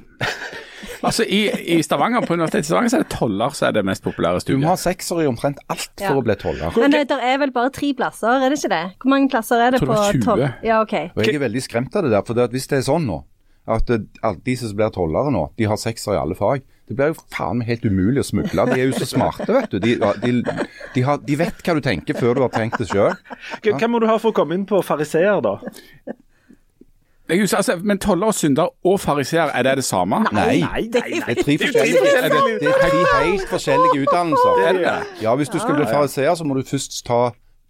[1.05, 1.39] Altså I,
[1.75, 4.41] i Stavanger, på Universitetet i Stavanger så er det toller som er det mest populære
[4.43, 4.59] studiet.
[4.59, 6.09] Du må ha sekser i omtrent alt Ja.
[6.11, 6.73] for å bli toller.
[6.75, 8.81] Men det der er vel bare tre plasser, er det ikke det?
[8.99, 10.25] Hvor mange plasser er det på det var 20.
[10.25, 10.47] tolv?
[10.63, 11.09] Ja, okay.
[11.15, 12.21] Og Jeg er veldig skremt av det der.
[12.27, 13.23] for det at Hvis det er sånn nå,
[13.69, 13.89] at
[14.23, 17.19] alle de som blir tollere nå, de har sekser i alle fag, det blir jo
[17.29, 18.65] faen meg helt umulig å smugle.
[18.65, 19.77] De er jo så smarte, vet du.
[19.79, 20.31] De, de,
[20.95, 23.13] de, har, de vet hva du tenker før du har tenkt det sjøl.
[23.61, 25.59] Hva må du ha for å komme inn på fariseer, da?
[27.29, 30.23] Jeg husker, altså, men toller og synder og fariseer, er det det samme?
[30.33, 30.61] Nei.
[30.93, 34.63] Det er Det er tre forskjellige, er det, det er tre helt forskjellige utdannelser.
[34.67, 35.21] Er det det?
[35.21, 37.19] Ja, Hvis du skal bli fariseer, så må du først ta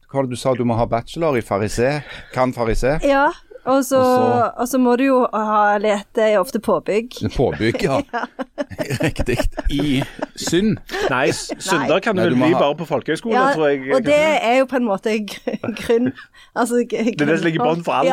[0.10, 2.00] Hva var det du sa, du må ha bachelor i farisé?
[2.34, 2.96] Kan farisé?
[3.06, 3.28] Ja,
[3.70, 7.20] og så, Og så- og så må du jo ha lete ofte påbygg.
[7.36, 8.02] Påbygg, ja.
[9.04, 9.38] Riktig.
[9.72, 10.02] I
[10.36, 10.78] synd.
[11.10, 13.94] Nei, synder kan du Nei, du vel bli ha- bare på folkehøyskole, Ja, tror jeg.
[13.96, 15.14] og det er jo på en måte
[15.82, 16.12] grunn
[16.56, 18.08] altså, Det er det som ligger i bånn for alt.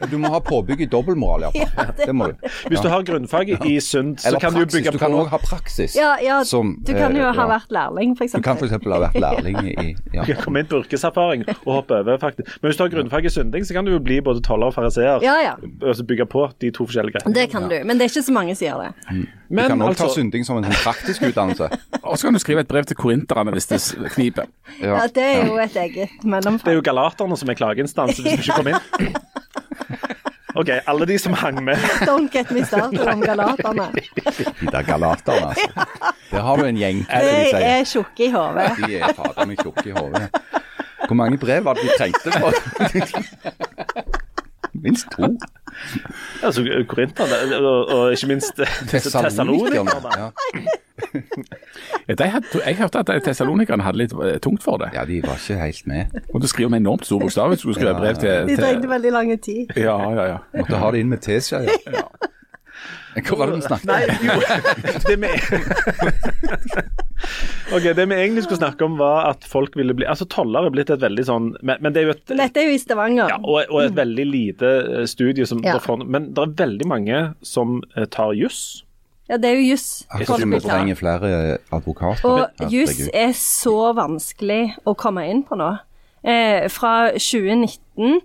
[0.00, 1.70] Ja, Du må ha påbygg i dobbeltmoral, iallfall.
[1.76, 2.48] Ja, det det må du.
[2.70, 5.22] Hvis du har grunnfag i synd, så kan kan du bygge på Du kan på
[5.24, 5.94] òg ha praksis.
[5.96, 7.48] ja, ja Som, du kan jo eh, ha ja.
[7.58, 8.72] vært lærling, for Du kan f.eks.
[8.72, 10.24] ha vært lærling i ja.
[10.42, 12.48] Komme inn på yrkeserfaring og hoppe over, faktisk.
[12.62, 14.74] Men hvis du har grunnfag i synding, så kan du jo bli både toller og
[14.74, 14.97] fariseer.
[15.02, 15.54] Ja, ja.
[15.82, 17.34] Og så bygge på de to forskjellige greiene.
[17.34, 18.92] Det kan du, men det er ikke så mange som gjør det.
[19.08, 21.68] Du Men kan òg ta altså, synding som en praktisk utdannelse.
[22.08, 23.80] Og så kan du skrive et brev til korinterne hvis det
[24.14, 24.48] kniper.
[24.82, 26.64] Ja, Det er jo et eget mellomfag.
[26.66, 29.16] det er jo galaterne som er klageinstans hvis du ikke kommer inn.
[30.58, 31.76] OK, alle de som hang med.
[32.08, 33.92] Don't get me started om galaterne.
[33.94, 35.70] De der galaterne, altså.
[36.30, 37.04] Der har du en gjeng.
[37.10, 37.20] de
[37.52, 38.70] De er tjukke i hodet.
[38.86, 40.28] De er fader meg tjukke i hodet.
[41.06, 42.52] Hvor mange brev var det de trengte for?
[44.84, 45.28] Minst to.
[46.42, 49.90] Altså, korinterne, og, og ikke minst tessalonikerne.
[50.18, 50.28] Ja.
[52.08, 54.88] Ja, de hadde, jeg hørte at tessalonikerne hadde litt eh, tungt for det.
[54.94, 56.16] ja, de var ikke helt med.
[56.34, 58.90] Og du skriver med enormt stor bokstav hvis du skulle skrive brev til, De trengte
[58.90, 59.66] veldig lang tid.
[59.76, 60.38] Ja, ja, ja.
[60.56, 61.62] Måtte ha det inn med teskje.
[61.86, 62.02] Ja.
[63.26, 63.94] Hva var det vi snakket om?
[63.94, 64.36] Nei, jo.
[65.08, 65.30] Det vi
[67.74, 70.72] Ok, det vi egentlig skulle snakke om, var at folk ville bli Altså, toller er
[70.74, 72.80] blitt et veldig sånn Men, men det er jo et Men dette er jo i
[72.80, 73.32] Stavanger.
[73.34, 74.70] ja, og, og et veldig lite
[75.02, 75.76] eh, studie som Ja.
[75.78, 78.84] der Men det er veldig mange som eh, tar juss.
[79.28, 79.88] Ja, det er jo juss.
[80.24, 81.30] Folk vi trenger flere
[81.74, 82.24] advokater.
[82.24, 85.74] Og juss er så vanskelig å komme inn på nå.
[86.24, 88.22] Eh, fra 2019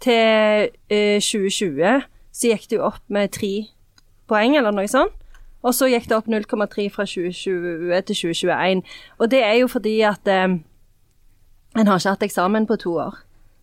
[0.00, 2.06] til eh, 2020
[2.38, 3.52] så gikk det jo opp med tre
[4.28, 5.14] poeng, eller noe sånt.
[5.66, 8.82] Og så gikk det opp 0,3 fra 2020 til 2021.
[9.18, 10.54] Og det er jo fordi at eh,
[11.78, 13.18] en har ikke hatt eksamen på to år.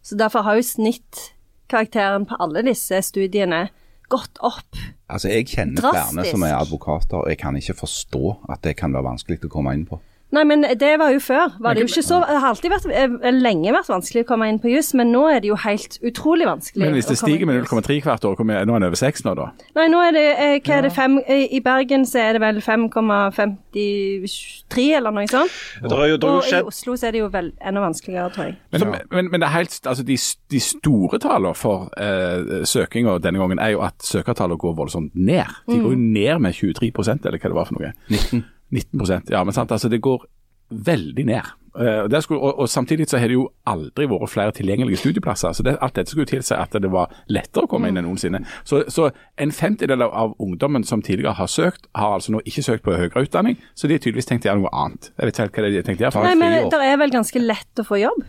[0.06, 3.70] Så derfor har jo snittkarakteren på alle disse studiene
[4.12, 4.78] gått opp.
[5.10, 8.94] Altså, Jeg kjenner flere som er advokater, og jeg kan ikke forstå at det kan
[8.94, 10.00] være vanskelig å komme inn på.
[10.36, 11.54] Nei, men det var jo før.
[11.64, 14.50] Var det, jo ikke så, det har alltid vært, eh, lenge vært vanskelig å komme
[14.52, 16.84] inn på juss, men nå er det jo helt utrolig vanskelig.
[16.84, 19.32] Men hvis det stiger med 0,3 hvert år, kommer- nå er det over 6 nå,
[19.40, 19.46] da?
[19.80, 22.42] Nei, nå er det, eh, hva er det, fem, eh, i Bergen så er det
[22.44, 25.52] vel 5,53 eller noe sånt.
[25.82, 28.56] Det jo, det Og i Oslo så er det jo vel enda vanskeligere, tror jeg.
[28.72, 30.18] Men, men, men det er helt, altså de,
[30.52, 35.46] de store tallene for eh, søkinga denne gangen er jo at søkertallene går voldsomt ned.
[35.70, 37.94] De går jo ned med 23% eller hva det var for noe.
[38.10, 38.44] 19.
[38.74, 40.26] 19% ja, men sant, altså det går
[40.70, 41.54] veldig ned.
[41.76, 45.52] Uh, skulle, og, og Samtidig så har det jo aldri vært flere tilgjengelige studieplasser.
[45.52, 48.42] så det, Alt dette skulle tilsi at det var lettere å komme inn enn noensinne.
[48.64, 52.64] Så, så en femtedel av, av ungdommen som tidligere har søkt, har altså nå ikke
[52.64, 55.12] søkt på høyere utdanning, så de har tydeligvis tenkt å gjøre noe annet.
[55.18, 56.24] Jeg vet ikke hva de har tenkt å gjøre.
[56.30, 58.24] Nei, men det er vel ganske lett å få jobb.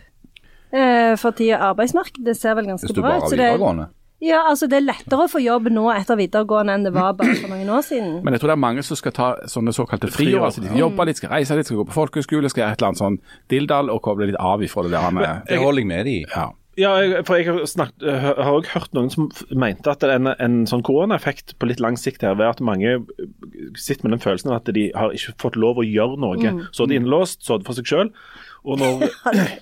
[0.74, 2.96] Uh, for tida arbeidsmarkedet ser vel ganske bra ut.
[2.96, 3.88] Hvis du bare har videregående.
[4.24, 7.34] Ja, altså det er lettere å få jobb nå etter videregående enn det var bare
[7.36, 8.22] for noen år siden.
[8.24, 10.40] Men jeg tror det er mange som skal ta sånne såkalte friår.
[10.48, 12.80] altså De skal jobbe litt, skal reise litt, skal gå på folkehøyskole, skal gjøre et
[12.80, 13.18] eller annet sånn
[13.52, 15.10] dilldall og koble litt av ifra det der.
[15.10, 16.24] med- Det holder jeg med i.
[16.34, 16.46] Ja.
[16.78, 20.26] Ja, jeg, for jeg har, snakket, har også hørt noen som mente at det en,
[20.28, 23.00] en sånn koronaeffekt på litt lang sikt her, ved at mange eh,
[23.80, 26.36] sitter med den følelsen av at de har ikke fått lov å gjøre noe.
[26.76, 28.10] Så er de innlåst, så er det for seg sjøl.
[28.66, 29.04] Og når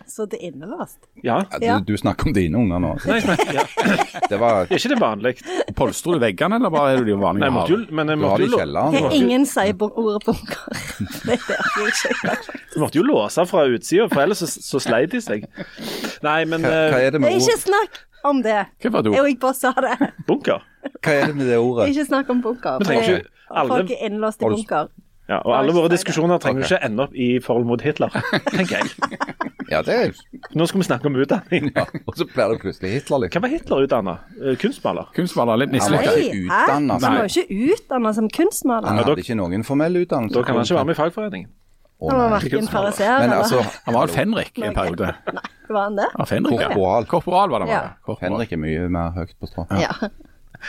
[0.08, 0.98] Så det er innelåst.
[1.22, 1.42] Ja.
[1.60, 1.74] Ja.
[1.80, 2.92] Du, du snakker om dine unger nå.
[3.04, 3.64] Nei, men, ja.
[4.30, 5.32] Det var, Er ikke det vanlig?
[5.76, 8.18] Polstrer du veggene, eller bare er det de vanlige Nei, jeg måtte jo, men jeg
[8.18, 8.96] du har måtte det jo, i kjelleren.
[9.02, 10.64] Okay, ingen sier ordet bunker.
[11.26, 12.34] det er ikke
[12.74, 15.44] jeg måtte jo låse fra utsida, for ellers så, så sleit de seg.
[16.24, 17.62] Nei, men Hva, hva er det med Ikke ord?
[17.68, 18.56] snakk om det.
[18.82, 19.12] Hva var det?
[19.18, 19.94] Jeg gikk bare sa det.
[20.26, 20.64] bunker.
[21.04, 21.90] Hva er det med det ordet?
[21.92, 22.80] Ikke snakk om bunker.
[22.80, 24.88] Men trenger ikke alle- Folk er innlåst i bunker.
[25.28, 28.12] Ja, og alle våre diskusjoner trenger ikke ende opp i forhold mot Hitler,
[28.56, 28.90] tenker jeg.
[29.70, 30.10] Ja, det er
[30.52, 31.70] Nå skal vi snakke om utdanning.
[31.72, 31.86] ja.
[32.04, 33.32] Og så blir det plutselig Hitler litt.
[33.32, 34.14] Hva var Hitler utdanna?
[34.60, 35.08] Kunstmaler?
[35.16, 36.12] Kunstmaler, litt Han mislykka.
[36.12, 38.88] Nei, utdannet, Han var jo ikke utdannet som kunstmaler.
[38.90, 40.36] Han Han hadde ikke noen formell utdannelse.
[40.36, 41.52] Da kan han ikke være med i fagforeningen.
[42.04, 45.12] Å, var verken fariseer eller altså, Han var fenrik en periode.
[45.70, 46.08] Var han det?
[46.18, 46.68] Ja, fenrik, ja.
[46.74, 47.06] Korporal.
[47.08, 47.70] Korporal var det.
[47.72, 47.82] Ja.
[48.04, 48.20] Korporal.
[48.26, 49.64] Fenrik er mye mer høyt på strå.
[49.80, 49.94] Ja.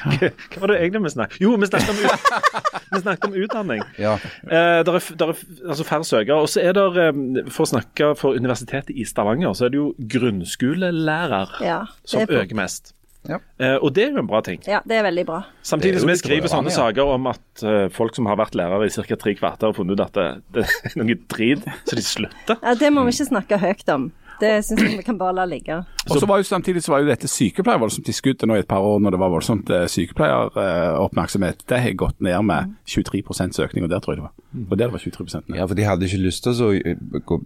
[0.04, 2.10] Hva var det egentlig vi snakket Jo, vi snakket om, ut
[2.92, 3.86] vi snakket om utdanning.
[4.02, 4.18] Ja.
[4.44, 6.42] Eh, der er, der er altså færre søkere.
[6.42, 9.82] Og så er det, eh, for å snakke for Universitetet i Stavanger, så er det
[9.82, 11.82] jo grunnskolelærer ja.
[12.08, 12.96] Som er øker mest.
[13.26, 13.40] Ja.
[13.58, 14.60] Eh, og det er jo en bra ting.
[14.70, 15.40] Ja, det er veldig bra.
[15.66, 16.78] Samtidig som vi skriver sånne ja.
[16.78, 19.18] saker om at uh, folk som har vært lærere i ca.
[19.18, 20.28] tre kvarter, har funnet ut at det,
[20.60, 22.62] det er noe drit, så de slutter.
[22.62, 24.12] Ja, det må vi ikke snakke høyt om.
[24.40, 25.78] Det syns jeg vi kan bare la ligge.
[26.10, 28.62] Og så var jo Samtidig så var jo dette sykepleier voldsomt i skuddet nå i
[28.62, 31.64] et par år, når det var voldsomt eh, sykepleieroppmerksomhet.
[31.70, 34.34] Det har gått ned med 23% søkning, og der tror jeg det var.
[34.72, 35.58] Og der var 23 ned.
[35.58, 36.70] Ja, for de hadde ikke lyst til å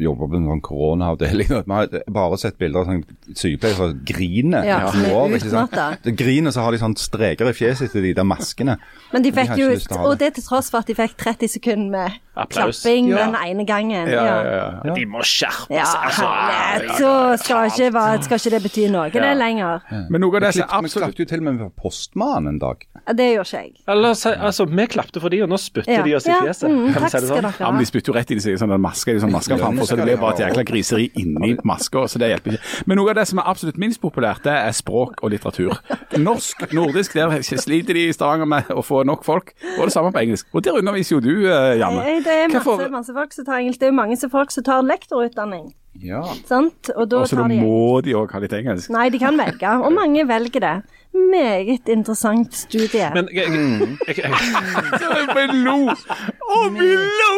[0.03, 1.49] jobbe på en sånn koronaavdeling.
[1.49, 4.67] Vi har bare sett bilder av sånn sykepleiere som griner.
[4.67, 5.77] Ja, i som år, ikke sant?
[6.05, 8.77] De griner, så har de sånn streker i fjeset til de der maskene.
[9.13, 10.33] Men de fikk de jo, ha og det.
[10.33, 12.83] det til tross for at de fikk 30 sekunder med Applaus.
[12.83, 13.25] klapping Ja.
[13.25, 14.07] den ene gangen.
[14.07, 14.93] Ja, Ja, ja, ja.
[14.95, 15.79] De må skjerpe seg.
[15.79, 19.81] Altså, herlighet, så skal ikke, være- skal ikke det bety noe det lenger.
[20.09, 22.47] Men noe av det som klippet- vi absolutt klappet jo til og med for postmannen
[22.49, 22.77] en dag.
[23.09, 23.71] Det gjør ikke jeg.
[23.87, 26.03] Eller, si- altså, vi klapte for de, og nå spytter Ja.
[26.03, 26.69] de oss i Ja, fjeset.
[26.69, 27.41] mm, Kan vi takk si det skal sånn?
[27.41, 29.57] dere Ja, men De spytter jo rett i de sånn en maske, de sånn masker
[29.57, 32.07] framfor, så det blir bare et jækla griseri inni maska.
[32.07, 32.87] Så det hjelper ikke.
[32.87, 35.77] Men noe av det som er absolutt minst populært, det er språk og litteratur.
[36.17, 39.53] Norsk, nordisk, der sliter de i Stavanger med å få nok folk.
[39.79, 40.45] Og det samme på engelsk.
[40.53, 42.01] Og der underviser jo du, eh, Janne.
[42.05, 43.79] Eh, Det er masse, Hvorfor- masse folk som tar engelsk.
[43.79, 45.73] Det er jo mange som folk som tar lektorutdanning.
[45.97, 46.21] Ja.
[46.47, 46.91] Sant?
[46.95, 48.91] Og da altså, da må de òg ha litt engelsk.
[48.93, 50.75] Nei, de kan velge, og mange velger det.
[51.17, 53.09] Meget interessant studie.
[53.15, 55.77] Men jeg, jeg, jeg, jeg, Vi lo!
[55.89, 57.33] Å, vi lo!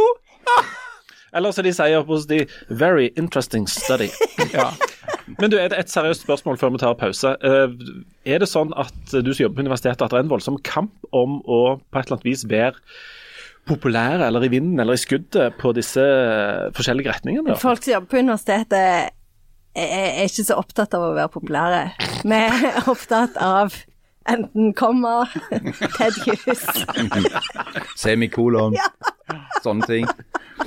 [1.35, 4.09] eller som de sier hos de Very interesting study.
[4.51, 4.71] Ja.
[5.39, 7.29] Men du, et, et seriøst spørsmål før vi tar pause.
[7.39, 7.71] Eh,
[8.27, 10.91] Er det sånn at du som jobber på universitetet, at det er en voldsom kamp
[11.15, 12.75] om å på et eller annet vis være
[13.69, 17.54] populære eller i vinden eller i skuddet på disse eh, forskjellige retningene?
[17.54, 17.60] da?
[17.62, 19.10] Folk som jobber på universitetet er,
[19.76, 21.84] er ikke så opptatt av å være populære.
[22.26, 23.76] Vi er opptatt av
[24.30, 25.24] enten komma,
[25.97, 26.65] Ted Hughes
[28.02, 28.76] Semikolon.
[29.63, 30.10] Sånne ting.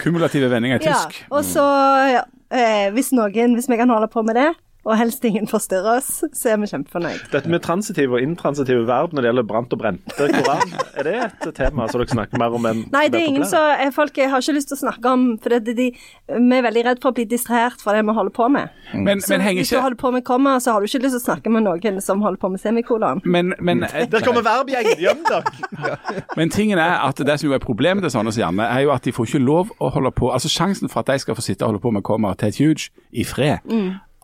[0.01, 1.21] Kumulative vendinger i Ja, tysk.
[1.31, 1.65] og så,
[2.11, 4.49] ja, eh, hvis noen, hvis vi kan holde på med det,
[4.85, 7.27] og helst ingen forstyrrer oss, så er vi kjempefornøyd.
[7.33, 11.15] Dette med transitive og intransitive verb når det gjelder brant og brente koran, er det
[11.25, 14.43] et tema som dere snakker mer om enn Nei, det er ingen som Folk har
[14.43, 17.17] ikke lyst til å snakke om For det, de, vi er veldig redd for å
[17.17, 18.73] bli distrahert fra det vi holder på med.
[18.93, 21.23] Men, Så men hvis du holder på med komma, så har du ikke lyst til
[21.23, 23.23] å snakke med noen som holder på med semikolon.
[23.25, 25.01] men, men, Der kommer verbgjengen!
[25.01, 25.97] Gjem dere!
[26.39, 28.95] men tingen er at det som jo er problemet til sånne som Janne, er jo
[28.95, 31.45] at de får ikke lov å holde på Altså Sjansen for at de skal få
[31.45, 33.65] sitte og holde på med komma til et Huge i fred,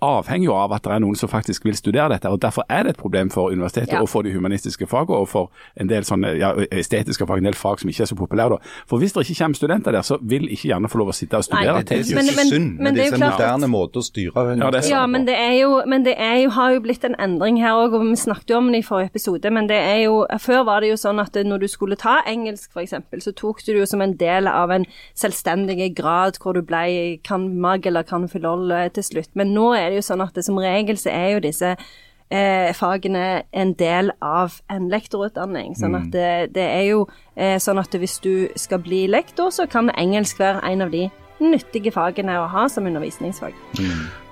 [0.02, 2.28] avhenger jo av at det er noen som faktisk vil studere dette.
[2.28, 4.00] og Derfor er det et problem for universitetet Ja.
[4.02, 7.54] og for de humanistiske fagene og for en del sånne ja, estetiske fag, en del
[7.54, 8.50] fag som ikke er så populære.
[8.50, 8.56] da.
[8.86, 11.36] For Hvis det ikke kommer studenter der, så vil ikke gjerne få lov å sitte
[11.36, 13.10] og studere Nei, Det er jo Men- så men- synd men med det er jo
[13.16, 14.88] disse moderne måter å styre Ja, det er.
[14.90, 17.72] Ja, men det er jo, men det er jo, har jo blitt en endring her
[17.72, 19.50] òg, og vi snakket jo om det i forrige episode.
[19.52, 22.70] Men det er jo Før var det jo sånn at når du skulle ta engelsk,
[22.74, 24.84] f.eks., så tok du det jo som en del av en
[25.14, 29.28] selvstendig grad hvor du ble kan mag eller kan filol til slutt.
[29.34, 32.70] Men nå er det jo sånn at det, som regel så er jo disse eh,
[32.76, 35.74] fagene en del av en lektorutdanning.
[35.78, 37.02] Sånn at det, det er jo
[37.34, 41.08] eh, sånn at hvis du skal bli lektor, så kan engelsk være en av de
[41.40, 43.56] nyttige fagene å ha som undervisningsfag.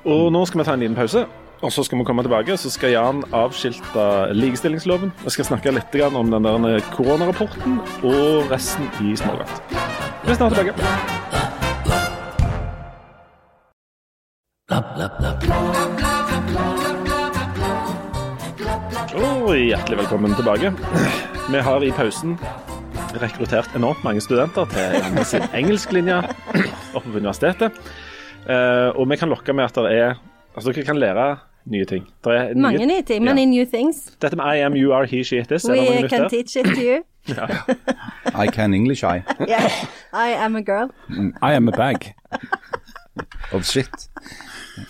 [0.09, 1.27] Og nå skal vi ta en liten pause.
[1.59, 5.11] Og så skal vi komme tilbake, så skal Jan avskilte likestillingsloven.
[5.25, 9.63] Vi skal snakke litt om den der koronarapporten og resten i smågodt.
[10.25, 11.58] Vi er snart tilbake.
[19.59, 20.73] Hjertelig velkommen tilbake.
[21.51, 22.35] Vi har i pausen
[23.17, 26.19] rekruttert enormt mange studenter til Janne sin engelsklinje
[26.93, 27.73] oppe på universitetet.
[28.45, 30.15] Eh, og vi kan lokke med at det er
[30.57, 31.37] Altså, dere kan lære
[31.71, 32.05] nye ting.
[32.25, 33.43] Det er nye, Mange nye ting, men Ja.
[33.43, 33.97] i new things.
[34.23, 35.65] Dette med I am, you are, he, she, it is.
[35.71, 37.03] We can teach it to you.
[38.45, 39.23] I can English, I.
[39.49, 39.71] Yeah.
[40.13, 40.91] I am a girl.
[41.43, 42.15] I am a bag.
[43.53, 44.08] Of shit.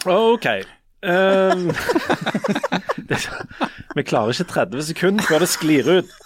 [0.06, 0.46] OK.
[1.02, 1.70] Um,
[3.08, 3.18] det,
[3.94, 6.16] vi klarer ikke 30 sekunder før det sklir ut.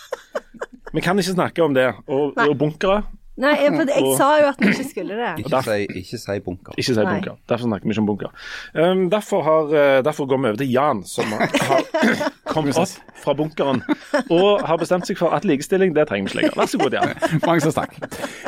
[0.92, 1.88] Vi kan ikke snakke om det.
[2.06, 3.02] Og, og bunkere.
[3.40, 5.30] Nei, jeg, for jeg sa jo at vi ikke skulle det.
[5.40, 6.74] Ikke si, ikke si bunker.
[6.76, 7.06] Ikke si Nei.
[7.14, 7.38] bunker.
[7.48, 8.34] Derfor snakker vi ikke om bunker.
[8.76, 11.48] Um, derfor, har, eh, derfor går vi over til Jan, som har
[12.52, 13.80] kommet opp fra bunkeren
[14.26, 16.58] og har bestemt seg for at likestilling, det trenger vi ikke lenger.
[16.60, 17.40] Vær så god, Jan.
[17.46, 17.96] Mange takk.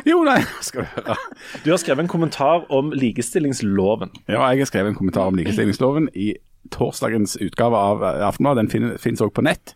[0.05, 1.20] Jo, nei, skal du høre.
[1.64, 4.12] Du har skrevet en kommentar om likestillingsloven.
[4.29, 6.35] Ja, jeg har skrevet en kommentar om likestillingsloven i
[6.73, 8.68] torsdagens utgave av eh, Aftenbladet.
[8.73, 9.75] Den finnes også på nett.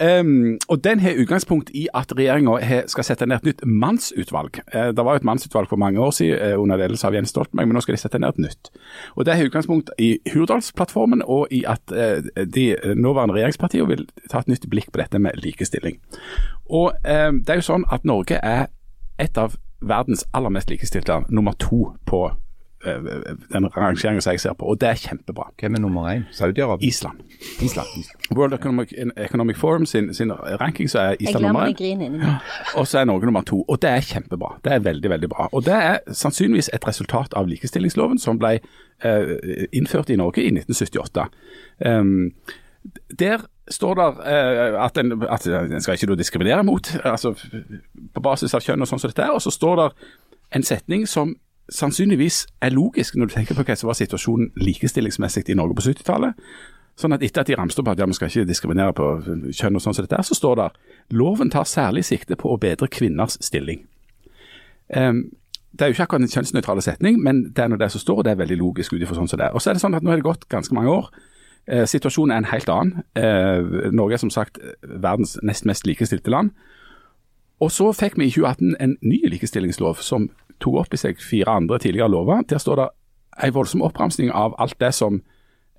[0.00, 4.58] Um, og Den har utgangspunkt i at regjeringa skal sette ned et nytt mannsutvalg.
[4.74, 7.30] Uh, det var jo et mannsutvalg for mange år siden uh, under ledelse av Jens
[7.30, 8.70] Stoltenberg, men nå skal de sette ned et nytt.
[9.16, 14.42] Og Det har utgangspunkt i Hurdalsplattformen og i at uh, de nåværende regjeringspartiene vil ta
[14.42, 16.00] et nytt blikk på dette med likestilling.
[16.66, 18.66] Og um, det er jo sånn at Norge er
[19.18, 19.54] et av
[19.84, 22.26] verdens aller mest likestilte land, nummer to på
[22.84, 25.50] den rangeringen som jeg ser på, og det er kjempebra.
[25.60, 26.24] Hvem er nummer én?
[26.32, 26.86] Saudi-Arabia?
[26.86, 27.20] Island.
[27.62, 27.86] Island.
[28.36, 32.24] World Economic, Economic Forum sin, sin ranking så er Jeg Island nummer én, meg.
[32.76, 33.64] og så er Norge nummer to.
[33.68, 34.60] Og det er kjempebra.
[34.64, 35.48] Det er veldig, veldig bra.
[35.52, 38.58] Og det er sannsynligvis et resultat av likestillingsloven som ble
[39.04, 41.28] eh, innført i Norge i 1978.
[41.86, 42.32] Um,
[43.18, 47.34] der står det eh, at, en, at en skal ikke diskriminere mot, altså
[48.14, 49.88] på basis av kjønn og sånn som dette er, og så står det
[50.54, 51.34] en setning som
[51.72, 55.86] sannsynligvis er logisk når du tenker på hva som var situasjonen likestillingsmessig i Norge på
[55.88, 56.40] 70-tallet.
[56.98, 59.06] Sånn at etter at de ramste opp at ja, vi skal ikke diskriminere på
[59.50, 60.68] kjønn og sånn som dette, så står det
[61.18, 63.82] loven tar særlig sikte på å bedre kvinners stilling.
[64.94, 65.24] Um,
[65.74, 68.20] det er jo ikke akkurat en kjønnsnøytral setning, men det er nå det som står,
[68.20, 69.56] og det er veldig logisk ut ifra sånn som det er.
[69.56, 71.08] Og så er det sånn at Nå er det gått ganske mange år.
[71.66, 73.02] Eh, situasjonen er en helt annen.
[73.18, 76.52] Eh, Norge er som sagt verdens nest mest likestilte land.
[77.58, 80.28] Og så fikk vi i 2018 en ny likestillingslov som
[80.64, 82.42] tok opp i seg fire andre tidligere lover.
[82.48, 82.88] Der står det
[83.44, 85.22] en voldsom oppramsing av alt det som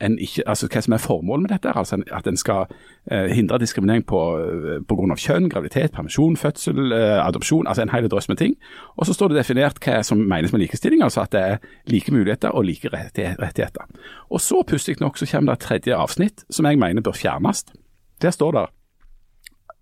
[0.02, 1.72] ikke, altså hva som er formålet med dette.
[1.72, 2.66] altså At en skal
[3.12, 7.68] eh, hindre diskriminering på, eh, kjønn, graviditet, permisjon, fødsel, eh, adopsjon.
[7.68, 8.56] altså En hel drøss med ting.
[8.98, 11.02] Og så står det definert hva som menes med likestilling.
[11.02, 11.58] altså At det er
[11.88, 13.86] like muligheter og like rettigheter.
[14.30, 17.64] Og så pussig nok så kommer det et tredje avsnitt som jeg mener bør fjernes.
[18.22, 18.66] Der står det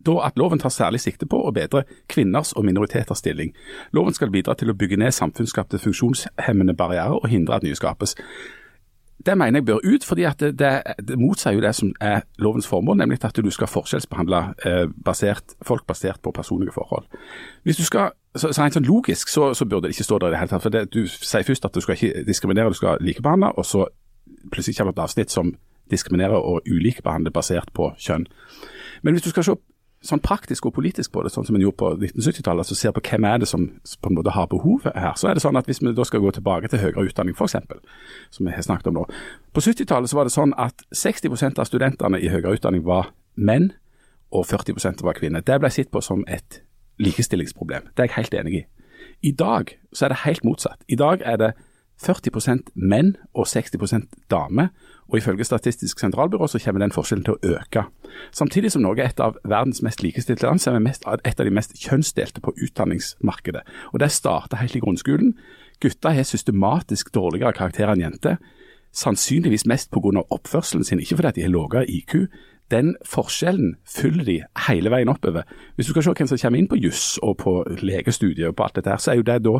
[0.06, 3.54] da at loven tar særlig sikte på å bedre kvinners og minoriteters stilling.
[3.92, 8.16] Loven skal bidra til å bygge ned samfunnsskapte funksjonshemmende barrierer og hindre at nye skapes.
[9.26, 10.72] Det mener jeg bør ut, fordi det, det,
[11.08, 15.56] det motsier jo det som er lovens formål, nemlig at du skal forskjellsbehandle eh, basert,
[15.62, 17.06] folk basert på personlige forhold.
[17.64, 20.36] Hvis du skal, så, så sånn logisk så, så, burde det ikke stå der i
[20.36, 20.66] det hele tatt.
[20.66, 23.86] for det, Du sier først at du skal ikke diskriminere, du skal likebehandle, og så
[24.52, 25.54] plutselig kommer et avsnitt som
[25.92, 28.28] diskriminerer og ulikebehandler basert på kjønn.
[29.04, 29.56] Men hvis du skal se
[30.04, 33.04] sånn praktisk og politisk på det, sånn som en gjorde på 1970-tallet, altså ser på
[33.08, 35.70] hvem er det som på en måte har behov her, så er det sånn at
[35.70, 37.56] hvis vi da skal gå tilbake til høyere utdanning f.eks.,
[38.36, 39.06] som vi har snakket om nå.
[39.56, 43.72] På 70-tallet så var det sånn at 60% av studentene i høyere utdanning var menn,
[44.34, 45.44] og 40% var kvinner.
[45.46, 46.64] Det ble sett på som et
[47.02, 47.92] likestillingsproblem.
[47.94, 48.64] Det er jeg helt enig i.
[49.30, 50.82] I dag så er det helt motsatt.
[50.90, 51.52] I dag er det
[52.02, 54.72] 40% menn og 60% damer,
[55.08, 57.84] og ifølge Statistisk sentralbyrå så kommer den forskjellen til å øke.
[58.32, 61.40] Samtidig som Norge er et av verdens mest likestilte land, så er vi mest, et
[61.40, 63.62] av de mest kjønnsdelte på utdanningsmarkedet.
[63.94, 65.36] Og Det starter helt i grunnskolen.
[65.80, 68.38] Gutter har systematisk dårligere karakterer enn jenter.
[68.94, 70.24] Sannsynligvis mest pga.
[70.30, 72.30] oppførselen sin, ikke fordi de har lavere IQ.
[72.72, 75.44] Den forskjellen følger de hele veien oppover.
[75.76, 78.64] Hvis du skal se hvem som kommer inn på juss og på legestudiet og på
[78.64, 79.60] alt dette her, så er jo det da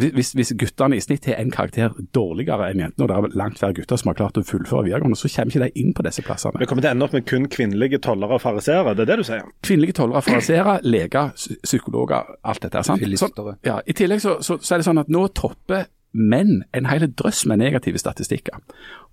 [0.00, 3.60] hvis, hvis, guttene i snitt har en karakter dårligere enn jentene, og det er langt
[3.60, 6.24] færre gutter som har klart å fullføre videregående, så kommer ikke de inn på disse
[6.26, 6.60] plassene.
[6.62, 9.18] Vi kommer til å ende opp med kun kvinnelige tollere og fariseere, det er det
[9.20, 9.50] du sier?
[9.66, 12.84] Kvinnelige tollere, fariseere, leger, psykologer, alt dette.
[12.86, 13.02] sant?
[13.02, 13.56] Filistere.
[13.66, 17.06] ja, I tillegg så, så, så, er det sånn at nå topper men en hel
[17.12, 18.56] drøss med negative statistikker.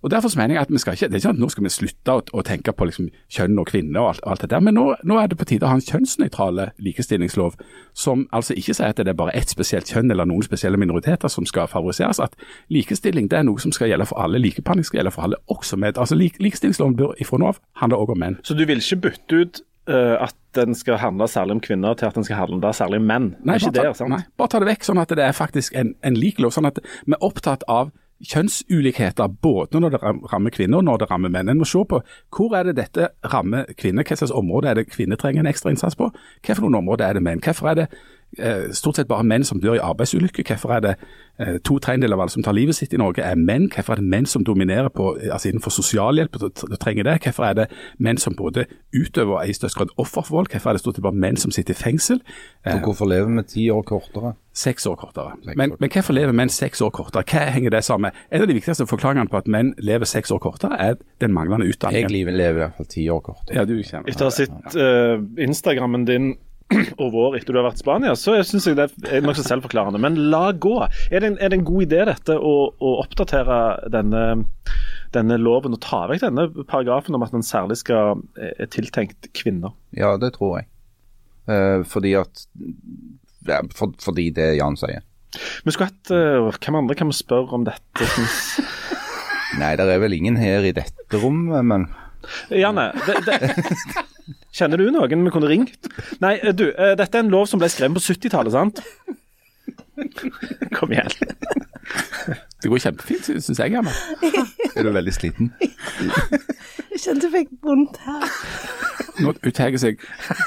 [0.04, 1.64] Og Derfor mener jeg at vi skal ikke, det er ikke sånn at nå skal
[1.64, 4.64] vi slutte å, å tenke på liksom kjønn og kvinne og alt, alt det der,
[4.64, 7.56] men nå, nå, er det på tide å ha en kjønnsnøytral likestillingslov
[7.98, 11.32] som altså ikke sier at det er bare ett spesielt kjønn eller noen spesielle minoriteter
[11.32, 12.20] som skal favoriseres.
[12.24, 12.36] At
[12.74, 14.42] likestilling det er noe som skal gjelde for alle.
[14.44, 18.04] Likebehandling skal gjelde for alle, også med altså lik, Likestillingsloven bør ifra nå av handle
[18.04, 18.40] også om menn.
[18.44, 22.10] Så du vil ikke bytte ut uh, at den skal handle særlig om kvinner, til
[22.10, 23.28] at den skal handle særlig om menn.
[23.42, 24.14] Nei, ikke bare, der, sant?
[24.14, 26.54] nei, bare ta det vekk, sånn at det er faktisk en, en lik lov.
[26.56, 27.92] Sånn at vi er opptatt av
[28.24, 30.02] kjønnsulikheter både når det
[30.32, 31.52] rammer kvinner og når det rammer menn.
[31.52, 32.00] En må se på
[32.34, 35.74] hvor er det dette rammer kvinner, hva slags område er det kvinner trenger en ekstra
[35.74, 36.10] innsats på,
[36.46, 37.44] hvilke områder er det menn.
[37.44, 37.88] Hvorfor er det
[38.74, 40.46] stort sett bare menn som dør i arbeidsulykker.
[40.48, 40.94] Hvorfor er det
[41.40, 43.70] eh, to tredjedeler av alle som tar livet sitt i Norge er menn?
[43.74, 47.20] Hvorfor er det menn som dominerer på, altså innenfor sosialhjelp og trenger det?
[47.24, 47.68] Hvorfor er det
[47.98, 50.52] menn som både utøver og er i størst grad offer for vold?
[50.52, 52.24] Hvorfor er det stort sett bare menn som sitter i fengsel?
[52.66, 54.34] Og hvorfor lever vi ti år kortere?
[54.54, 55.34] Seks år kortere.
[55.56, 57.26] Men, men, hvorfor lever menn seks år kortere?
[57.26, 58.20] Hva henger det sammen med?
[58.30, 61.66] En av de viktigste forklaringene på at menn lever seks år kortere, er den manglende
[61.66, 62.14] utdanningen.
[62.14, 63.58] Jeg lever i hvert fall ti år kortere.
[63.58, 64.10] Ja, du kjenner.
[64.10, 66.36] Etter å ha sett uh, Instagrammen din
[67.02, 70.02] og vår etter du har vært i Spania, så syns jeg det er nokså selvforklarende.
[70.02, 70.76] Men la gå.
[71.12, 73.60] Er det en, er det en god idé dette å, å oppdatere
[73.94, 74.24] denne,
[75.16, 79.76] denne, loven og ta vekk denne paragrafen om at den særlig skal er tiltenkt kvinner?
[79.98, 80.70] Ja, det tror jeg.
[81.52, 82.46] Eh, fordi at
[83.44, 85.04] ja, for, Fordi det Jan sier.
[85.66, 88.08] Vi skulle hatt uh, Hvem andre kan vi spørre om dette?
[89.60, 91.90] Nei, det er vel ingen her i dette rommet, men
[92.50, 93.52] Janne, det, det,
[94.54, 95.90] kjenner du noen vi kunne ringt?
[96.24, 98.84] Nei, eh, du, eh, dette er en lov som ble skrevet på 70-tallet, sant?
[100.78, 101.12] Kom igjen.
[102.64, 103.76] Det går kjempefint, syns jeg.
[103.76, 103.92] Emma.
[104.74, 105.52] Er du veldig sliten?
[106.94, 108.24] Jeg kjente jeg fikk vondt her.
[109.22, 110.00] Nå uttegger seg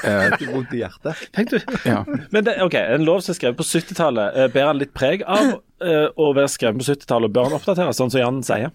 [0.03, 1.21] eh, Vondt i hjertet?
[1.35, 1.57] Tenk du.
[1.87, 2.01] Ja.
[2.33, 5.23] Men det, ok, En lov som er skrevet på 70-tallet, eh, bærer han litt preg
[5.23, 5.53] av
[5.83, 8.73] eh, å være skrevet på 70-tallet, og bør han oppdateres, sånn som Jan sier?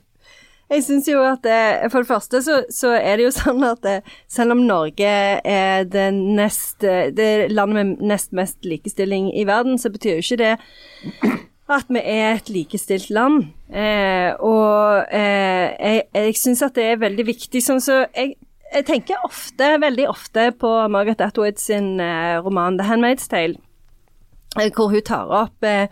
[0.72, 3.82] Jeg syns jo at det, For det første så, så, er det jo sånn at
[3.84, 3.98] det,
[4.30, 5.12] selv om Norge
[5.44, 10.42] er det, nest, det landet med nest mest likestilling i verden, så betyr jo ikke
[10.42, 10.54] det
[11.72, 13.46] at vi er et likestilt land.
[13.72, 17.62] Eh, og eh, jeg, jeg syns at det er veldig viktig.
[17.64, 18.34] sånn så jeg,
[18.72, 23.60] jeg tenker ofte, veldig ofte på Margaret Atwood sin eh, roman 'The Handmaid's Tale'.
[24.60, 25.88] Eh, hvor hun tar opp eh,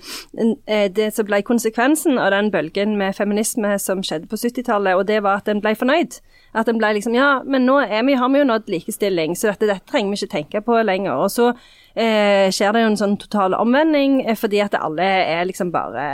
[0.69, 5.07] eh, det som ble konsekvensen av den bølgen med feminisme som skjedde på 70-tallet, og
[5.09, 6.19] det var at en ble fornøyd.
[6.53, 9.71] At en ble liksom Ja, men nå vi, har vi jo nådd likestilling, så dette,
[9.71, 11.23] dette, trenger vi ikke tenke på lenger.
[11.25, 11.49] Og så
[11.95, 16.05] eh, skjer det jo en sånn total omvending, fordi at alle er liksom bare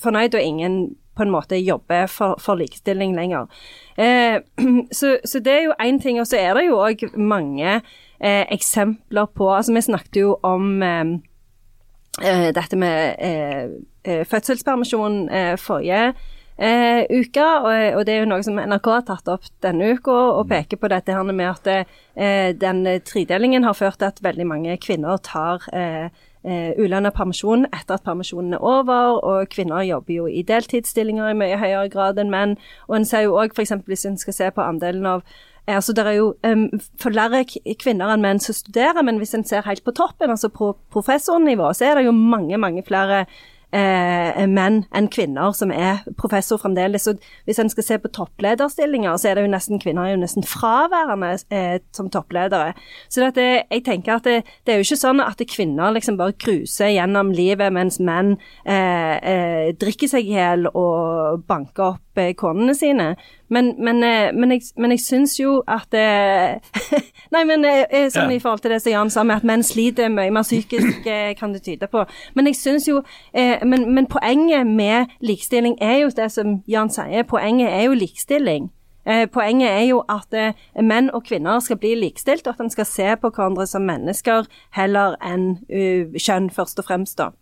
[0.00, 0.80] fornøyd, og ingen
[1.18, 3.50] på en måte jobber for, for likestilling lenger.
[3.98, 4.40] Eh,
[4.98, 6.22] så, så, det er jo én ting.
[6.22, 10.78] Og så er det jo òg mange eh, eksempler på Altså, vi snakket jo om
[12.20, 15.22] dette med fødselspermisjon
[15.60, 16.12] forrige
[16.58, 17.46] eh, uke.
[17.96, 20.54] Og, det er jo noe som NRK har tatt opp denne uka, og mm.
[20.54, 24.78] peker på dette her med at eh, den tredelingen har ført til at veldig mange
[24.82, 26.08] kvinner tar eh,
[26.78, 31.60] ulønna permisjon etter at permisjonen er over, og kvinner jobber jo i deltidsstillinger i mye
[31.60, 32.56] høyere grad enn menn.
[32.88, 33.76] Og en ser jo òg f.eks.
[33.86, 37.44] hvis en skal se på andelen av eh, Altså, Det er jo um, flere
[37.78, 41.72] kvinner enn menn som studerer, men hvis en ser helt på toppen, altså på professornivå,
[41.76, 43.26] så er det jo mange, mange flere
[43.74, 47.04] eh, menn enn kvinner som er professor fremdeles.
[47.04, 47.16] Så
[47.48, 50.46] hvis en skal se på topplederstillinger, så er det jo nesten kvinner er jo nesten
[50.46, 52.74] fraværende eh, som toppledere.
[53.12, 56.36] Så det, jeg tenker at det, det, er jo ikke sånn at kvinner liksom bare
[56.40, 62.34] cruiser gjennom livet mens menn eh, eh drikker seg i hjel og banker opp eh,
[62.36, 63.14] konene sine.
[63.48, 65.94] Men, men, eh, men, jeg, men jeg syns jo at
[67.34, 67.64] Nei, men
[68.12, 71.06] sånn i forhold til det som Jan sa, med at menn sliter mye mer psykisk,
[71.40, 72.04] kan det tyde på.
[72.36, 73.02] Men jeg syns jo
[73.34, 78.70] men, men, poenget med likestilling er jo det som Jan sier, poenget er jo likestilling.
[79.32, 80.34] poenget er jo at
[80.84, 84.48] menn og kvinner skal bli likestilt, og at en skal se på hverandre som mennesker
[84.76, 87.18] heller enn kjønn, først og fremst.
[87.18, 87.32] da.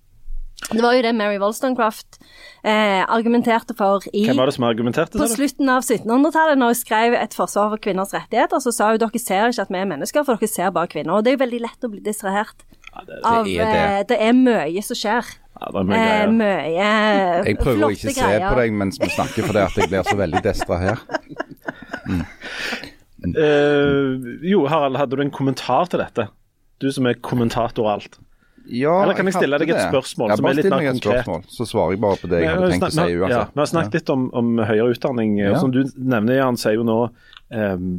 [0.56, 2.16] Det var jo det Mary Wollstonecraft
[2.64, 6.78] eh, argumenterte for i Hvem var det som argumenterte På slutten av 1700-tallet, når hun
[6.78, 9.90] skrev et forsvar for kvinners rettigheter, så sa hun dere ser ikke at vi er
[9.92, 11.18] mennesker, for dere ser bare kvinner.
[11.18, 13.84] Og det er jo veldig lett å bli distrahert ja, det, av det er, det.
[13.84, 15.30] Eh, det er mye som skjer.
[15.56, 16.90] Ja, det er mye, eh, mye
[17.46, 18.40] Jeg prøver å ikke greier.
[18.40, 21.16] se på deg mens vi snakker, fordi at jeg blir så veldig distrahert.
[22.06, 22.24] Mm.
[23.26, 26.28] Uh, jo, Harald, hadde du en kommentar til dette?
[26.82, 28.18] Du som er kommentator og alt.
[28.66, 31.22] Ja, Eller kan jeg, jeg stille deg et spørsmål ja, som er litt mer konkret?
[31.22, 33.32] Spørsmål, så svarer jeg bare på det jeg hadde tenkt å si uansett.
[33.32, 35.36] Ja, vi har snakket litt om, om høyere utdanning.
[35.38, 35.54] Ja.
[35.62, 37.90] Som du nevner, Jan, sier jo nå um,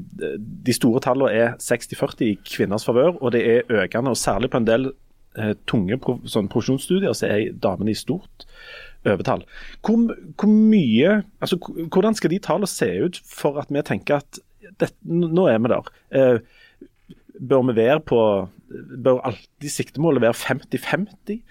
[0.67, 4.11] de store tallene er 60-40 i kvinners favør, og det er økende.
[4.11, 8.47] og Særlig på en del uh, tunge sånn profesjonsstudier så er damene i stort
[9.07, 9.45] overtall.
[9.85, 14.41] Hvor, hvor, mye, altså Hvordan skal de tallene se ut for at vi tenker at
[14.81, 15.91] det, nå er vi der?
[16.11, 16.56] Uh,
[17.39, 18.19] bør vi være på
[19.03, 21.41] bør alltid siktemålet være 50-50?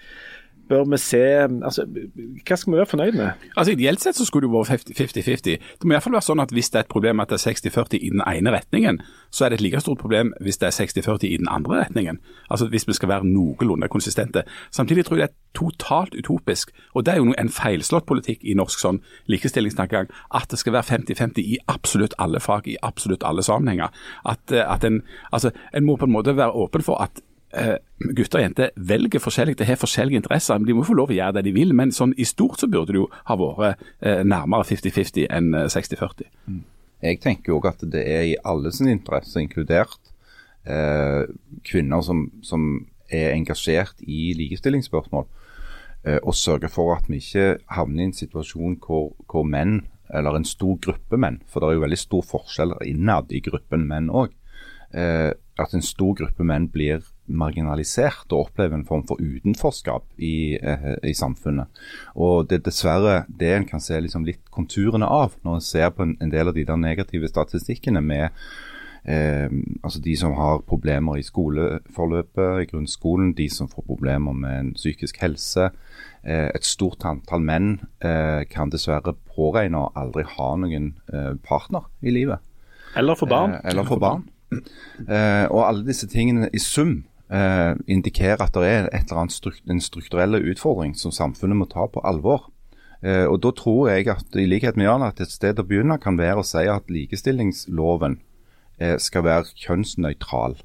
[0.69, 3.45] Bør vi se altså, Hva skal vi være fornøyd med?
[3.55, 5.41] Altså Ideelt sett så skulle det vært 50-50.
[5.47, 7.39] Det må i hvert fall være sånn at hvis det er et problem at det
[7.39, 9.01] er 60-40 i den ene retningen,
[9.31, 12.19] så er det et like stort problem hvis det er 60-40 i den andre retningen.
[12.49, 14.43] Altså Hvis vi skal være noenlunde konsistente.
[14.71, 18.53] Samtidig tror jeg det er totalt utopisk, og det er jo en feilslått politikk i
[18.57, 18.99] norsk sånn
[19.31, 23.89] likestillingstankegang, at det skal være 50-50 i absolutt alle fag, i absolutt alle sammenhenger.
[24.25, 25.01] At, eh, at en,
[25.31, 29.55] altså, en må på en måte være åpen for at gutter og jenter velger forskjellig,
[29.57, 30.59] de har forskjellige interesser.
[30.59, 32.93] De må få lov å gjøre det de vil, men sånn i stort så burde
[32.93, 36.27] det jo ha vært eh, nærmere 50-50 enn 60-40.
[36.27, 36.61] Eh, mm.
[37.07, 40.13] Jeg tenker òg at det er i alle sin interesse, inkludert
[40.67, 41.23] eh,
[41.67, 45.23] kvinner som, som, er engasjert i likestillingsspørsmål,
[46.03, 50.35] eh, å sørge for at vi ikke havner i en situasjon hvor, hvor, menn, eller
[50.35, 54.09] en stor gruppe menn, for det er jo veldig stor forskjell innad i gruppen menn
[54.11, 54.35] òg,
[54.91, 60.55] eh, at en stor gruppe menn blir marginalisert og opplever en form for utenforskap i,
[60.55, 61.67] eh, i samfunnet.
[62.15, 65.89] Og Det er dessverre det en kan se liksom litt konturene av når en ser
[65.89, 68.29] på en, en del av de der negative statistikkene med
[69.07, 69.49] eh,
[69.83, 74.73] altså de som har problemer i skoleforløpet, i grunnskolen, de som får problemer med en
[74.75, 75.69] psykisk helse.
[76.23, 81.87] Eh, et stort antall menn eh, kan dessverre påregne å aldri ha noen eh, partner
[82.01, 82.43] i livet.
[82.97, 83.57] Eller få barn.
[83.59, 84.27] Eh, eller få barn.
[84.47, 89.63] og alle disse tingene i sum eh, indikerer at det er et eller annet strukt,
[89.69, 92.49] en strukturell utfordring som samfunnet må ta på alvor.
[93.01, 95.99] Eh, og Da tror jeg at i likhet med Jan, at et sted å begynne
[96.01, 98.19] kan være å si at likestillingsloven
[98.79, 100.57] eh, skal være kjønnsnøytral.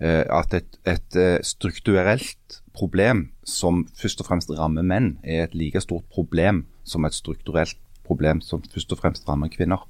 [0.00, 5.54] Eh, at et, et eh, strukturelt problem som først og fremst rammer menn, er et
[5.54, 9.84] like stort problem som et strukturelt problem som først og fremst rammer kvinner.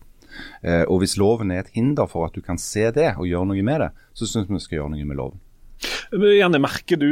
[0.62, 3.50] Eh, og Hvis loven er et hinder for at du kan se det og gjøre
[3.50, 5.40] noe med det, så syns vi skal gjøre noe med loven.
[6.10, 7.10] Janne, merker du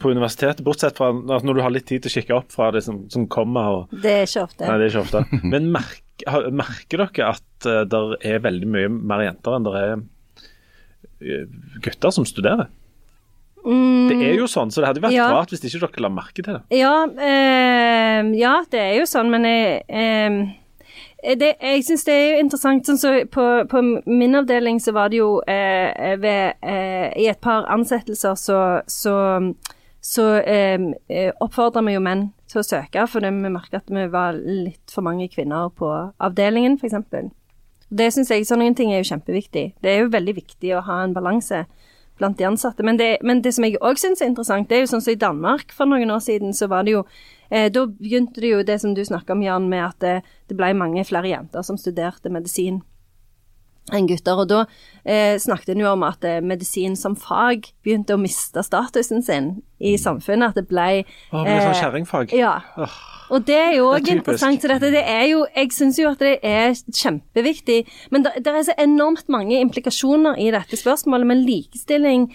[0.00, 2.84] på universitetet, bortsett fra når du har litt tid til å kikke opp fra det
[2.86, 4.64] som, som kommer og, Det er ikke ofte.
[4.64, 5.24] Nei, det er ikke ofte.
[5.52, 9.94] Men merker, merker dere at uh, det er veldig mye mer jenter enn det er
[10.00, 12.70] uh, gutter som studerer?
[13.66, 15.26] Mm, det er jo sånn, så det hadde vært ja.
[15.34, 16.60] rart hvis ikke dere la merke til det.
[16.78, 20.36] Ja, eh, ja, det er jo sånn, men jeg, eh,
[21.34, 22.86] det, jeg syns det er jo interessant.
[22.86, 27.40] Sånn så på, på min avdeling så var det jo eh, ved eh, I et
[27.42, 29.16] par ansettelser så, så,
[30.00, 30.78] så eh,
[31.42, 35.06] oppfordra vi jo menn til å søke, fordi vi merka at vi var litt for
[35.06, 35.90] mange kvinner på
[36.22, 37.32] avdelingen, f.eks.
[37.86, 39.66] Det syns jeg sånne ting er jo kjempeviktig.
[39.82, 41.64] Det er jo veldig viktig å ha en balanse
[42.18, 42.84] blant de ansatte.
[42.86, 45.14] Men det, men det som jeg òg syns er interessant, det er jo sånn som
[45.14, 47.04] i Danmark for noen år siden, så var det jo
[47.50, 50.18] eh, Da begynte det jo det som du snakka om, Jan, med at det,
[50.50, 52.82] det ble mange flere jenter som studerte medisin
[53.94, 54.40] enn gutter.
[54.42, 54.62] Og da
[55.04, 59.52] eh, snakket en jo om at eh, medisin som fag begynte å miste statusen sin
[59.78, 60.54] i samfunnet.
[60.54, 62.34] At det ble Å, det blir sånn kjerringfag.
[62.36, 62.58] Ja.
[63.30, 64.62] Og det er jo òg interessant.
[64.62, 67.80] Så dette, det er jo, jeg syns jo at det er kjempeviktig.
[68.14, 71.26] Men det, det er så enormt mange implikasjoner i dette spørsmålet.
[71.26, 72.28] Men likestilling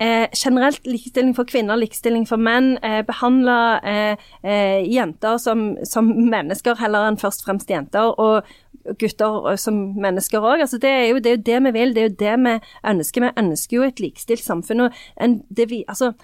[0.00, 6.08] eh, generelt, likestilling for kvinner, likestilling for menn, eh, behandle eh, eh, jenter som, som
[6.08, 8.14] mennesker heller enn først og fremst jenter.
[8.16, 8.42] Og
[9.00, 10.64] gutter som mennesker òg.
[10.64, 12.54] Altså det, er jo, det er jo det vi vil, det er jo det vi
[12.92, 13.26] ønsker.
[13.26, 14.86] Vi ønsker jo et likestilt samfunn.
[14.86, 16.14] og en, det vi, altså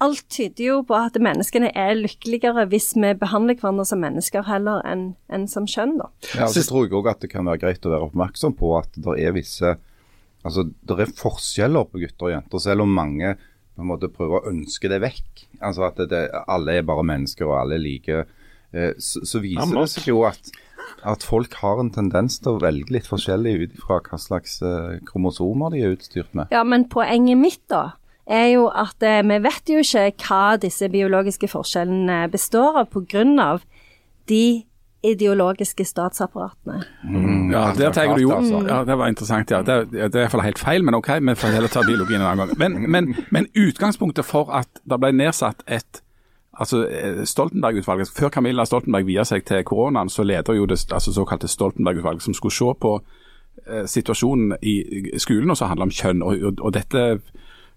[0.00, 4.82] Alt tyder jo på at menneskene er lykkeligere hvis vi behandler hverandre som mennesker heller
[4.88, 6.10] enn en som kjønn, da.
[6.36, 9.00] Ja, så tror jeg òg at det kan være greit å være oppmerksom på at
[9.00, 9.76] det er visse
[10.40, 13.34] Altså, det er forskjeller på gutter og jenter, selv om mange
[13.80, 15.44] på en måte prøver å ønske det vekk.
[15.60, 18.24] Altså at det, det, alle er bare mennesker og alle er like.
[18.72, 20.50] Eh, så, så viser det seg jo at,
[21.08, 24.98] at folk har en tendens til å velge litt forskjellig ut fra hva slags eh,
[25.08, 26.52] kromosomer de er utstyrt med.
[26.52, 27.90] Ja, men poenget mitt da,
[28.30, 32.98] er jo at eh, vi vet jo ikke hva disse biologiske forskjellene består av
[33.40, 33.62] av
[34.30, 34.64] de
[35.02, 36.82] ideologiske statsapparatene.
[37.52, 38.60] Ja, der tar du jo altså.
[38.68, 39.50] Ja, det var interessant.
[39.50, 39.62] ja.
[39.62, 42.20] Det, det er i hvert fall helt feil, men OK, vi får heller ta biologien
[42.20, 42.58] en annen gang.
[42.58, 46.02] Men, men, men utgangspunktet for at det ble nedsatt et
[46.60, 51.12] altså eh, Stoltenberg-utvalget, Før Camilla Stoltenberg via seg til koronaen, så leder jo det altså
[51.16, 53.00] såkalte Stoltenberg-utvalget, som skulle se på
[53.66, 54.76] eh, situasjonen i
[55.14, 56.22] i skolen, og som handler om kjønn.
[56.22, 57.20] Og, og, og dette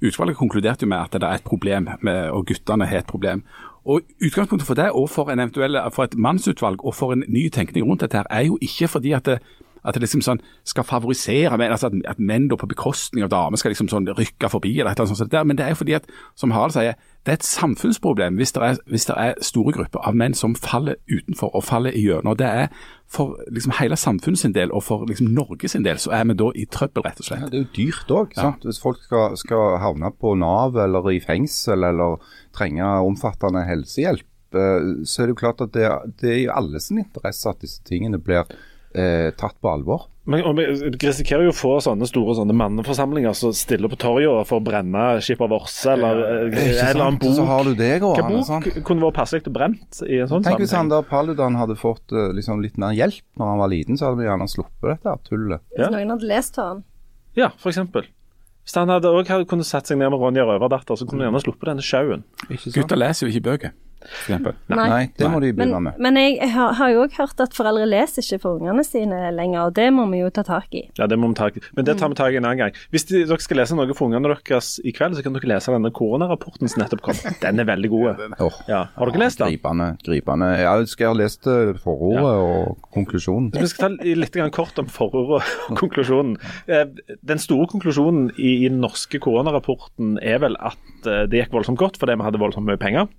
[0.03, 3.43] Utvalget konkluderte jo med at det er et problem, med, og guttene har et problem.
[3.85, 5.51] Og Utgangspunktet for det, og for, en
[5.93, 9.11] for et mannsutvalg og for en ny tenkning rundt dette, her, er jo ikke fordi
[9.11, 9.39] at det,
[9.83, 13.31] at det liksom sånn skal favorisere menn, altså at, at menn da på bekostning av
[13.33, 15.33] damer skal liksom sånn rykke forbi, eller et eller annet sånt.
[15.33, 15.47] Der.
[15.47, 16.07] Men det er jo fordi at,
[16.39, 20.03] som Harald sier, det er et samfunnsproblem hvis det er, hvis det er store grupper
[20.03, 22.35] av menn som faller utenfor og faller igjennom.
[22.39, 22.67] Det er
[23.13, 26.35] for liksom hele samfunnet sin del og for liksom Norge sin del, så er vi
[26.39, 27.45] da i trøbbel, rett og slett.
[27.45, 28.35] Ja, det er jo dyrt òg.
[28.65, 32.19] Hvis folk skal, skal havne på Nav eller i fengsel eller
[32.55, 34.27] trenge omfattende helsehjelp,
[34.57, 35.89] eh, så er det jo klart at det,
[36.21, 38.49] det er i alle sin interesse at disse tingene blir
[38.95, 40.07] eh, tatt på alvor.
[40.25, 40.63] Men og vi
[41.03, 45.01] risikerer jo å få sånne store sånne manneforsamlinger som stiller på torget for å brenne
[45.19, 47.49] Skipper Vorse eller en eller annen Så bok.
[47.49, 48.37] har du det Hva gående.
[48.37, 48.69] bok sant?
[48.87, 51.75] kunne vært passelig og brent i en sånn Tenk hvis han da der Paludan hadde
[51.75, 55.03] fått eh, liksom litt mer hjelp når han var liten, så hadde vi gjerne sluppet
[55.03, 55.59] dette tullet.
[55.75, 55.89] Ja.
[55.89, 56.83] Hvis noen hadde lest for han.
[57.35, 58.07] Ja, for eksempel.
[58.63, 61.43] Hvis han hadde også kunnet satt seg ned med Ronja Røverdatter, så kunne han gjerne
[61.43, 62.23] sluppet denne sjauen.
[62.47, 63.73] Gutter leser jo ikke bøker,
[64.03, 64.61] f.eks.
[64.73, 65.99] Nei, det må de bli begynne med.
[66.03, 69.69] men jeg har, har jo òg hørt at foreldre leser ikke for ungene sine lenger,
[69.69, 70.85] og det må vi jo ta tak i.
[70.99, 72.77] Ja, det må vi ta Men det tar vi tak i en annen gang.
[72.93, 75.73] Hvis de, dere skal lese noe for ungene deres i kveld, så kan dere lese
[75.73, 77.19] denne koronarapporten som nettopp kom.
[77.43, 78.23] Den er veldig god.
[78.69, 79.53] Ja, Har dere lest den?
[79.53, 79.93] Gripende.
[80.05, 80.53] gripende.
[80.61, 83.51] Ja, jeg skal ha lest forordet forordet og konklusjonen.
[83.55, 86.37] Vi skal ta litt kort om forordet og konklusjonen.
[86.67, 86.85] Eh,
[87.23, 91.81] Den store konklusjonen i, i den norske koronarapporten er vel at eh, det gikk voldsomt
[91.81, 93.09] godt fordi vi hadde voldsomt mye penger.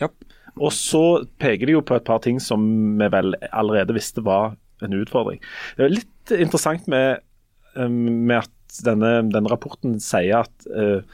[0.00, 0.10] Ja.
[0.56, 1.02] Og så
[1.42, 2.62] peker de jo på et par ting som
[3.00, 4.54] vi vel allerede visste var
[4.84, 5.40] en utfordring.
[5.76, 7.22] Det er litt interessant med,
[7.76, 11.04] eh, med at denne, denne rapporten sier at eh,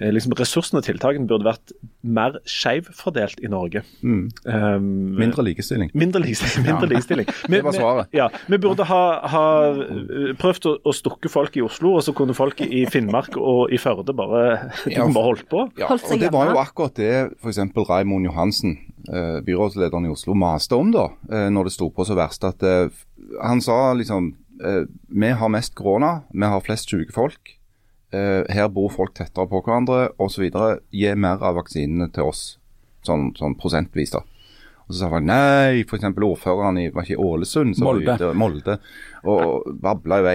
[0.00, 1.72] liksom ressursene og tiltakene burde vært
[2.04, 3.82] mer skjevfordelt i Norge.
[4.02, 4.24] Mm.
[4.44, 4.88] Um,
[5.20, 5.90] Mindre likestilling.
[5.94, 6.66] Mindre likestilling.
[6.70, 7.28] Mindre likestilling.
[7.46, 8.10] Vi, Det var svaret.
[8.12, 9.44] Vi, ja, vi burde ha, ha
[9.78, 13.72] uh, prøvd å, å stukke folk i Oslo, og så kunne folk i Finnmark og
[13.74, 14.44] i Førde bare,
[14.84, 15.06] de Ja.
[15.06, 15.66] bare holdt på.
[15.80, 17.62] Ja, Holdt og Det var jo akkurat det f.eks.
[17.88, 18.76] Raimond Johansen,
[19.08, 22.44] eh, byrådslederen i Oslo, maste om da, eh, når det sto på så verst.
[22.48, 22.88] at eh,
[23.44, 24.32] Han sa liksom
[24.62, 27.53] eh, vi har mest korona, vi har flest syke folk.
[28.14, 30.46] Eh, her bor folk tettere på hverandre osv.
[30.94, 32.44] Gi mer av vaksinene til oss,
[33.06, 34.14] sånn, sånn prosentvis.
[34.14, 34.22] da.
[34.84, 36.04] Og så sa han nei, f.eks.
[36.12, 38.16] ordføreren i var ikke Ålesund som var Molde.
[38.18, 38.74] ute, Molde,
[39.32, 40.34] og babla i vei.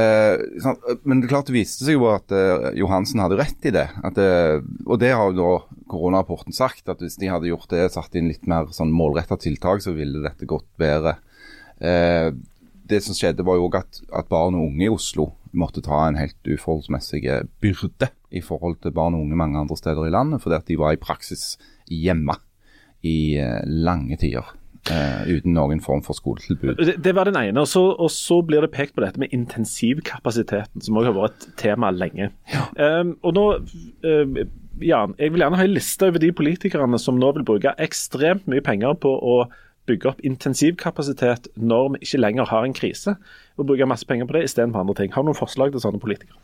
[0.00, 3.74] Eh, sånn, Men det klart det viste seg jo at eh, Johansen hadde rett i
[3.76, 3.86] det.
[4.02, 4.58] At, eh,
[4.88, 8.32] og det har jo da koronarapporten sagt, at hvis de hadde gjort det, satt inn
[8.32, 11.20] litt mer sånn målretta tiltak, så ville dette gått bedre.
[11.78, 12.32] Eh,
[12.90, 16.18] det som skjedde var jo at, at barn og unge i Oslo måtte ta en
[16.18, 17.22] helt uforholdsmessig
[17.62, 20.78] byrde i forhold til barn og unge mange andre steder i landet, fordi at de
[20.80, 21.54] var i praksis
[21.90, 22.36] hjemme
[23.06, 24.54] i eh, lange tider.
[24.86, 26.76] Uh, uten noen form for skoletilbud.
[26.78, 27.58] Det, det var den ene.
[27.58, 31.46] Og så, og så blir det pekt på dette med intensivkapasiteten, som også har vært
[31.48, 32.28] et tema lenge.
[32.78, 33.46] Um, og nå,
[34.06, 34.38] um,
[34.78, 38.46] Jan, jeg vil gjerne ha en liste over de politikerne som nå vil bruke ekstremt
[38.46, 39.40] mye penger på å
[39.86, 43.16] bygge opp intensivkapasitet når vi ikke lenger har en krise,
[43.56, 45.14] og bruke masse penger på det istedenfor andre ting.
[45.14, 46.36] Har du noen forslag til sånne politikere?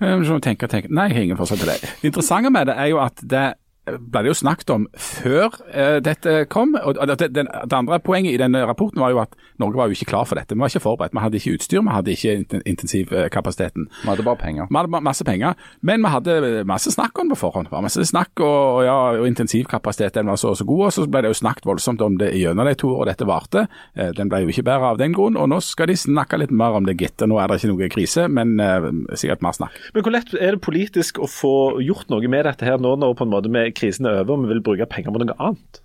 [0.00, 0.92] Tenker, så må jeg tenke, tenke.
[0.94, 1.80] Nei, jeg har ingen forslag til det.
[2.00, 3.44] Det interessante med det er jo at det
[3.84, 6.72] ble det jo snakket om før eh, dette kom.
[6.80, 9.96] og det, det, det andre poenget i denne rapporten var jo at Norge var jo
[9.98, 10.54] ikke klar for dette.
[10.56, 11.12] Vi var ikke forberedt.
[11.14, 13.88] Vi hadde ikke utstyr, vi hadde ikke intensivkapasiteten.
[14.02, 14.66] Vi hadde bare penger.
[14.70, 17.68] Vi hadde ma- masse penger, men vi hadde masse snakk om det på forhånd.
[17.68, 21.06] Det var masse snakk og, ja, og intensivkapasiteten var så og så god, og så
[21.10, 23.66] ble det jo snakket voldsomt om det gjennom de to årene dette varte.
[23.96, 26.52] Eh, Den ble jo ikke bedre av den grunn, og nå skal de snakke litt
[26.54, 27.24] mer om det, gitt.
[27.26, 29.78] Nå er det ikke noe krise, men eh, sikkert mer snakk.
[29.94, 31.54] Men Hvor lett er det politisk å få
[31.84, 34.44] gjort noe med dette her nå når på en måte med krisen er over og
[34.44, 35.80] vi vil bruke penger på noe annet?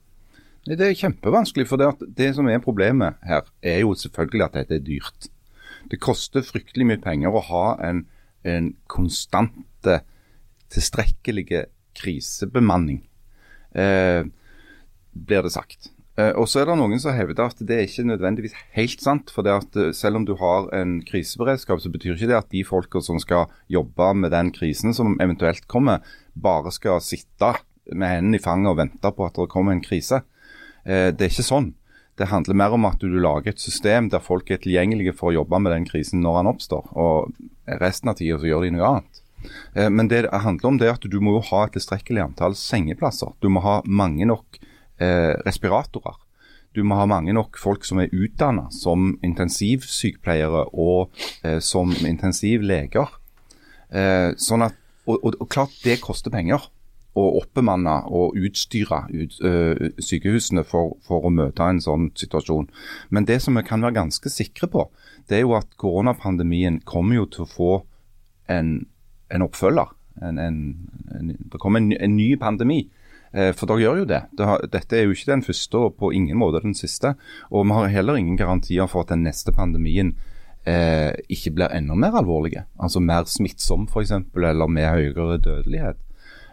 [0.70, 4.78] Det er kjempevanskelig, for det, det som er problemet her, er jo selvfølgelig at dette
[4.78, 5.30] er dyrt.
[5.90, 8.04] Det koster fryktelig mye penger å ha en,
[8.46, 10.02] en konstante,
[10.70, 11.48] tilstrekkelig
[11.98, 13.00] krisebemanning,
[13.74, 14.28] eh,
[15.16, 15.90] blir det sagt.
[16.20, 19.32] Eh, og så er det noen som hevder at det er ikke nødvendigvis helt sant.
[19.34, 22.66] For at eh, selv om du har en kriseberedskap, så betyr ikke det at de
[22.68, 26.04] folka som skal jobbe med den krisen som eventuelt kommer,
[26.36, 27.54] bare skal sitte
[27.94, 30.22] med hendene i fanget og vente på at det kommer en krise.
[30.86, 31.74] Eh, det er ikke sånn.
[32.20, 35.38] Det handler mer om at du lager et system der folk er tilgjengelige for å
[35.38, 36.90] jobbe med den krisen når den oppstår.
[37.00, 37.32] Og
[37.80, 39.22] resten av tida så gjør de noe annet.
[39.76, 43.32] Eh, Men det handler om det at du må jo ha et tilstrekkelig antall sengeplasser.
[43.40, 44.60] Du må ha mange nok
[45.00, 46.18] eh, respiratorer.
[46.76, 51.10] Du må ha mange nok folk som er utdanna som intensivsykepleiere og
[51.66, 53.10] som intensivleger.
[54.38, 54.76] Sånn at,
[55.10, 56.68] og, og, og klart det koster penger
[57.18, 62.70] å oppbemanne og utstyre ut, øh, sykehusene for, for å møte en sånn situasjon.
[63.10, 64.86] Men det som vi kan være ganske sikre på,
[65.30, 67.74] det er jo at koronapandemien kommer jo til å få
[68.50, 68.74] en,
[69.34, 69.92] en oppfølger.
[70.22, 72.82] En, en, det kommer en, ny pandemi.
[73.32, 74.24] Eh, For det gjør jo det.
[74.74, 77.16] dette er jo ikke den første og på ingen måte den siste.
[77.50, 80.16] Og vi har heller ingen garantier for at den neste pandemien
[80.66, 82.66] eh, ikke blir enda mer alvorlige.
[82.80, 86.06] Altså mer smittsom f.eks., eller med høyere dødelighet.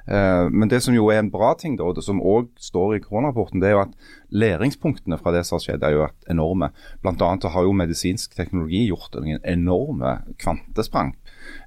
[0.09, 3.01] Eh, Men det som jo er en bra ting, og det som òg står i
[3.01, 3.95] koronarapporten, det er jo at
[4.31, 6.71] læringspunktene fra det som har skjedd, er jo vært enorme.
[7.05, 11.15] Annet har jo medisinsk teknologi gjort en enorme kvantesprang.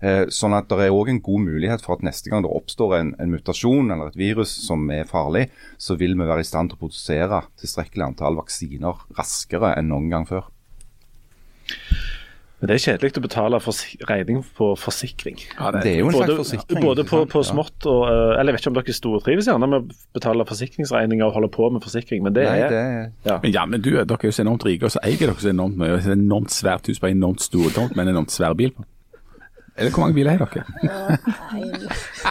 [0.01, 2.97] Eh, Sånn at det er òg en god mulighet for at neste gang det oppstår
[2.99, 6.71] en, en mutasjon eller et virus som er farlig, så vil vi være i stand
[6.71, 10.47] til å produsere tilstrekkelig antall vaksiner raskere enn noen gang før.
[12.59, 13.71] Men Det er kjedelig å betale for
[14.09, 15.37] regning på forsikring.
[15.55, 16.83] Ja, Det er jo en Både, slags forsikring.
[16.83, 19.79] både på, på smått og eh, Eller jeg vet ikke om dere stortrives gjerne med
[19.79, 23.39] å betale forsikringsregninger og holde på med forsikring, men det Nei, er det er ja.
[23.43, 25.53] Men ja, men du, dere er jo så enormt rike, og så eier dere så
[25.53, 25.95] enormt mye.
[26.01, 28.83] Et enormt svært hus på en enormt stor tomt med en enormt svær bil på.
[29.79, 30.65] Eller hvor mange biler har dere?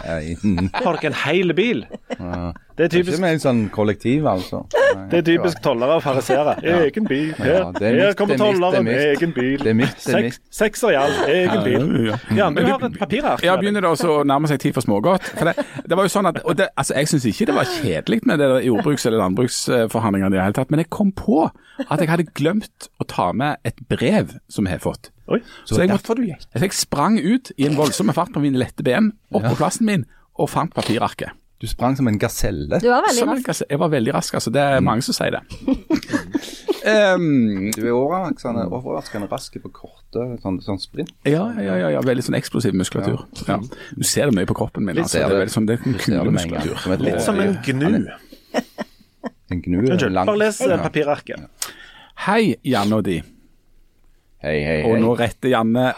[0.05, 1.85] Har dere en hel bil?
[2.19, 2.51] ja.
[2.77, 3.09] Det er typisk.
[3.09, 4.61] Det er ikke med en sånn kollektiv, altså.
[5.11, 6.55] Det er typisk tollere og fariseere.
[6.85, 7.31] Egen bil.
[7.37, 9.01] Her, er her kommer er mitt, er tolleren, mitt.
[9.15, 9.57] egen bil.
[9.63, 12.11] Det er mitt, det er Seks, sekser i alt, egen bil.
[12.37, 13.43] Ja, men du har et papirark.
[13.45, 15.29] Ja, begynner det også å nærme seg tid for smågodt.
[15.39, 17.71] For det, det var jo sånn at, og det, altså Jeg syns ikke det var
[17.79, 22.01] kjedelig med det jordbruks- eller landbruksforhandlingene i det hele tatt, men jeg kom på at
[22.01, 25.11] jeg hadde glemt å ta med et brev som jeg har fått.
[25.29, 25.39] Oi.
[25.67, 29.11] Så jeg, måtte, så jeg sprang ut i en voldsom fart på mine lette ben,
[29.31, 30.07] opp på plassen min,
[30.39, 31.35] og fant papirarket.
[31.59, 32.79] Du sprang som en gaselle.
[32.79, 33.47] Du var veldig Som rask.
[33.51, 34.51] jeg, jeg var veldig rask, altså.
[34.55, 35.41] Det er mange som sier det.
[37.15, 41.11] um, Du er overraskende, overraskende rask på korte sånn, sånn sprint.
[41.27, 43.25] ja, ja, ja, ja, veldig sånn eksplosiv muskulatur.
[43.49, 43.57] Ja.
[43.91, 45.01] Du ser det mye på kroppen min.
[45.03, 45.19] Altså.
[45.19, 46.77] Det er veldig sånn, det er en en kulemuskulatur.
[46.85, 48.07] Som et Litt som en gnu.
[49.49, 50.27] En gnu er Unnskyld, lang.
[50.31, 50.77] bare les eh, Ja.
[50.77, 51.67] papirarket.
[52.27, 53.17] Hei, Janne og de.
[54.43, 54.87] Hei, hei, hei.
[54.91, 55.89] Og nå retter Janne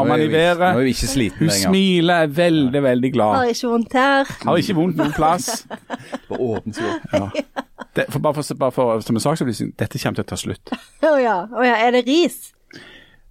[0.00, 0.80] armene i Nå er været.
[0.84, 1.68] vi ikke sliten Hun lenger.
[1.68, 3.34] smiler, er veldig, veldig glad.
[3.38, 4.32] Har ikke vondt her.
[4.44, 5.48] Har ikke vondt noen plass.
[6.28, 7.14] Bare åpent seg opp.
[7.14, 7.62] Ja.
[7.94, 10.72] Det, for bare, for, bare for, som en saksopplysning, dette kommer til å ta slutt.
[11.06, 11.36] Å ja.
[11.54, 11.76] Oh ja.
[11.86, 12.50] Er det ris?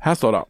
[0.03, 0.43] Her står det.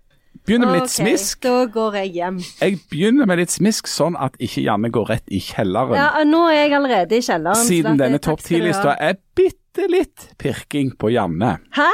[0.43, 1.39] Begynner med litt Ok, smisk.
[1.45, 2.37] Da går jeg hjem.
[2.59, 5.95] Jeg begynner med litt smisk, sånn at ikke Janne går rett i kjelleren.
[5.95, 7.63] Ja, Nå er jeg allerede i kjelleren.
[7.69, 8.43] Siden denne topp.
[8.43, 11.55] 10-lista er bitte litt pirking på Janne.
[11.77, 11.89] Hæ?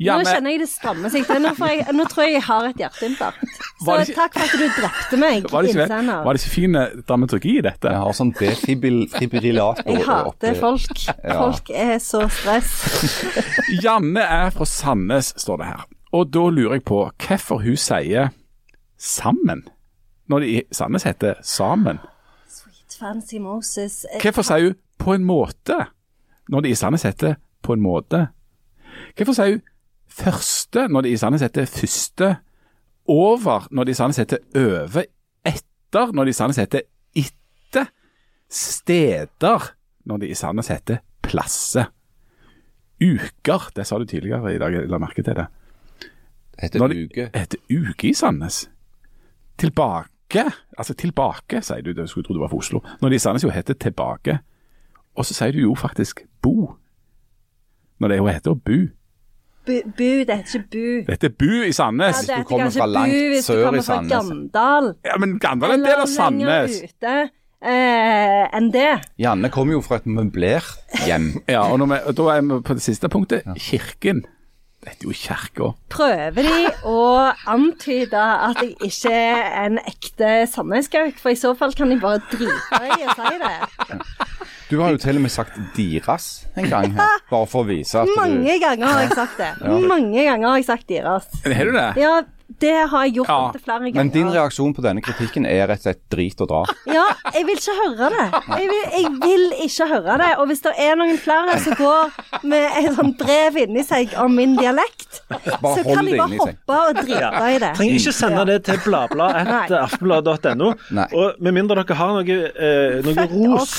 [0.00, 1.42] Nå Janne, kjenner jeg det strammer seg til.
[1.44, 3.58] Nå, får jeg, nå tror jeg jeg har et hjerteinfarkt.
[3.84, 6.22] Så ikke- takk for at du drepte meg, var det ikke, innsender.
[6.24, 7.92] var det ikke fin eh, dramaturgi i dette?
[7.92, 11.02] Jeg har sånn defibrillator Jeg hater folk.
[11.24, 11.36] Ja.
[11.42, 12.72] Folk er så stress.
[13.84, 15.84] Janne er fra Sandnes, står det her.
[16.16, 18.32] Og da lurer jeg på hvorfor hun sier
[18.98, 19.66] sammen,
[20.32, 22.00] når det i Sandnes heter sammen.
[22.48, 24.06] Sweet Fancy Moses.
[24.22, 25.76] Hvorfor sier hun på en måte,
[26.50, 28.26] når det i Sandnes heter på en måte.
[29.16, 29.62] Hvorfor sier hun
[30.10, 32.30] første når det i Sandnes heter første,
[33.10, 35.04] over når det i Sandnes heter over,
[35.46, 36.82] etter når det i Sandnes heter
[37.16, 37.88] etter,
[38.50, 39.70] steder
[40.06, 41.90] når det i Sandnes heter plasser.
[43.00, 45.46] Uker, det sa du tidligere i dag, jeg la merke til det.
[46.52, 47.30] Det heter Når det uke.
[47.34, 48.68] heter uke i Sandnes.
[49.58, 50.44] Tilbake,
[50.78, 51.92] altså tilbake, sier du.
[51.92, 52.82] du skulle tro du var fra Oslo.
[53.00, 54.38] Når det i Sandnes jo heter tilbake.
[55.16, 56.74] Og så sier du jo faktisk bo.
[58.00, 58.90] Når det jo heter å bu.
[59.66, 60.86] Bu, bu, det heter ikke bu.
[61.06, 62.16] Det heter bu i Sandnes.
[62.16, 63.98] Ja, det du heter kommer kanskje fra langt bu hvis sør du i kommer fra
[64.14, 64.88] Gandal.
[65.04, 66.80] Ja, men Gandal er en del av lenger Sandnes.
[66.88, 68.88] ute eh, enn det.
[69.20, 70.70] Janne kommer jo fra et møblert
[71.06, 71.32] hjem.
[71.54, 73.44] Ja, og, når vi, og da er vi på det siste punktet.
[73.60, 74.24] Kirken.
[74.80, 75.66] Det heter jo kirka.
[75.92, 77.00] Prøver de å
[77.52, 81.18] antyde at jeg ikke er en ekte Sandnesgauk?
[81.20, 83.58] For i så fall kan de bare drite i å si det.
[84.70, 87.98] Du har jo til og med sagt Diras en gang her, bare for å vise
[87.98, 89.48] at du Mange ganger har jeg sagt det.
[89.90, 91.26] Mange ganger har jeg sagt deres.
[91.42, 91.88] Er du det?
[91.98, 92.20] Ja,
[92.60, 93.96] det har jeg gjort Ja, opptil flere ganger.
[94.00, 96.62] Men din reaksjon på denne kritikken er rett og slett drit og dra.
[96.96, 98.26] Ja, jeg vil ikke høre det.
[98.50, 100.30] Jeg vil, jeg vil ikke høre det.
[100.42, 102.02] Og hvis det er noen flere som går
[102.50, 106.78] med et sånt brev inni seg om min dialekt, Bare så kan de bare hoppe
[106.80, 107.72] og drite i det.
[107.78, 110.72] Trenger ikke sende det til bladblad.aftenblad.no.
[111.10, 113.74] Og med mindre dere har noe, eh, noe ros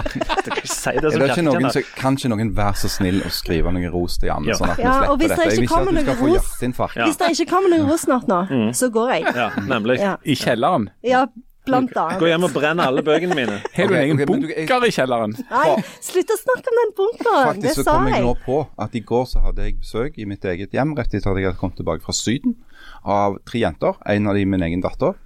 [0.80, 3.30] si det Er som det ikke noen, så, kan ikke noen være så snill å
[3.34, 4.56] skrive noe ros til Janne, Ja.
[4.58, 5.50] sånn at vi Ja, og hvis det dette?
[5.50, 6.96] Jeg vil ikke at du skal noe få hjerteinfarkt.
[6.96, 7.04] Ja.
[7.06, 8.40] Hvis det ikke kommer noen ros snart nå,
[8.76, 9.30] så går jeg.
[9.38, 10.00] Ja, nemlig.
[10.02, 10.90] Ja, I kjelleren.
[11.06, 11.28] ja
[11.70, 13.58] blant Gå hjem og brenn alle bøkene mine.
[13.76, 15.34] Har du en egen bunker i kjelleren?
[15.50, 17.34] Nei, slutt å snakke om den bunkeren.
[17.36, 18.24] Det Faktisk så kom jeg jeg.
[18.26, 21.32] nå på at i går så hadde jeg besøk i mitt eget hjem rett etter
[21.32, 22.56] at jeg hadde kommet tilbake fra Syden
[23.04, 24.00] av tre jenter.
[24.14, 25.16] En av de min egen datter,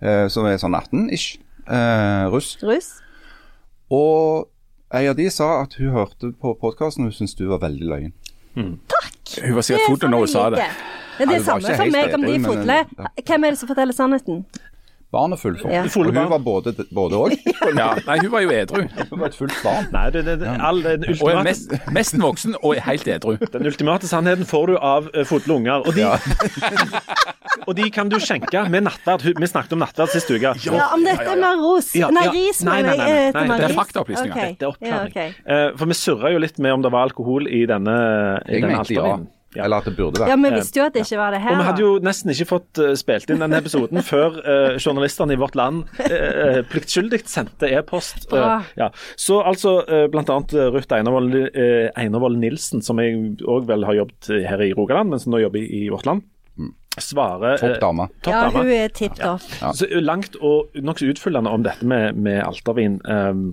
[0.00, 1.40] eh, som er sånn 18-ish.
[1.66, 2.54] Eh, russ.
[2.62, 2.92] Russ?
[3.90, 4.48] Og
[4.94, 7.90] en av de sa at hun hørte på podkasten og hun syntes du var veldig
[7.90, 8.14] løyen.
[8.54, 8.78] Hun
[9.54, 10.64] var sikkert full når hun sa det.
[11.20, 13.14] Det er det Ja, var samme for meg om de er men- ja.
[13.28, 14.44] Hvem er det som forteller sannheten?
[15.10, 15.70] Barnet fullfor.
[15.72, 15.82] Ja.
[15.82, 17.32] Og hun var både både og.
[17.80, 18.84] Ja, nei, hun var jo edru.
[19.10, 19.88] Hun var et fullt barn.
[19.90, 23.08] Nei, det, det, det, all, den, Og er ultimate, mest, mest voksen og er helt
[23.10, 23.34] edru.
[23.52, 25.82] den ultimate sannheten får du av uh, fulle unger.
[25.82, 26.06] Og de,
[27.68, 29.26] og de kan du skjenke med nattverd.
[29.34, 30.54] Vi snakket om nattverd sist uke.
[30.62, 31.90] Ja, om dette med ros.
[31.98, 32.36] Ja, Nei, ja.
[32.38, 34.36] ris, Nei, nei, nei, nei, Eh, nei, det er faktaopplysninger.
[34.36, 34.54] Okay.
[34.54, 35.12] Dette er oppklaring.
[35.18, 35.42] Ja, ok.
[35.42, 37.98] Eh, for vi surra jo litt med om det var alkohol i denne,
[38.46, 39.64] i denne mente ja.
[39.64, 41.56] Eller at det burde ja, vi visste jo at det ikke var det her.
[41.56, 45.34] Og vi hadde jo nesten ikke fått eh, spilt inn denne episoden før uh, journalistene
[45.34, 48.28] i Vårt Land uh, pliktskyldig sendte e-post.
[48.30, 48.90] Eh, ja.
[49.18, 50.38] Så altså uh, bl.a.
[50.70, 55.22] Ruth Einervold uh, Einervold Nilsen, som jeg òg vel har jobbet her i Rogaland, men
[55.22, 56.22] som nå jobber i, i Vårt Land,
[56.98, 58.06] svarer Topp eh, dame.
[58.24, 59.44] Top Ja, hun er tipp topp.
[59.60, 59.70] Ja.
[59.76, 63.44] Så langt og nokså utfyllende om dette med, med altervin um,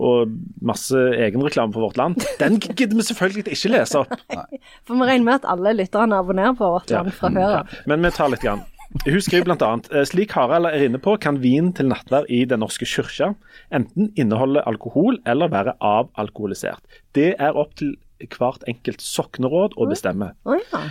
[0.00, 0.32] og
[0.64, 2.24] masse egenreklame for Vårt Land.
[2.40, 4.16] Den gidder vi selvfølgelig ikke lese opp.
[4.88, 7.78] For vi regner med at alle lytterne abonnerer på vårt land fra før av.
[7.90, 8.40] Men vi tar litt.
[8.40, 8.64] Grann.
[9.04, 12.88] Hun skriver bl.a.: Slik Harald er inne på, kan vin til nattverd i Den norske
[12.88, 13.34] kyrkja
[13.76, 16.80] enten inneholde alkohol eller være avalkoholisert.
[17.14, 17.94] Det er opp til
[18.32, 20.32] hvert enkelt sokneråd å bestemme.
[20.48, 20.82] Oh, ja.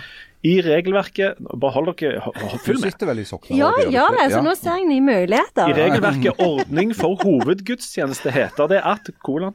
[0.45, 2.21] I regelverket Bare hold dere
[2.63, 2.93] Følg med.
[2.93, 3.57] sitter vel i sokkene?
[3.59, 4.27] Ja, gjør det.
[4.31, 5.67] Så nå ser jeg nye muligheter.
[5.67, 9.53] I regelverket 'ordning for hovedgudstjeneste' heter det at kolon,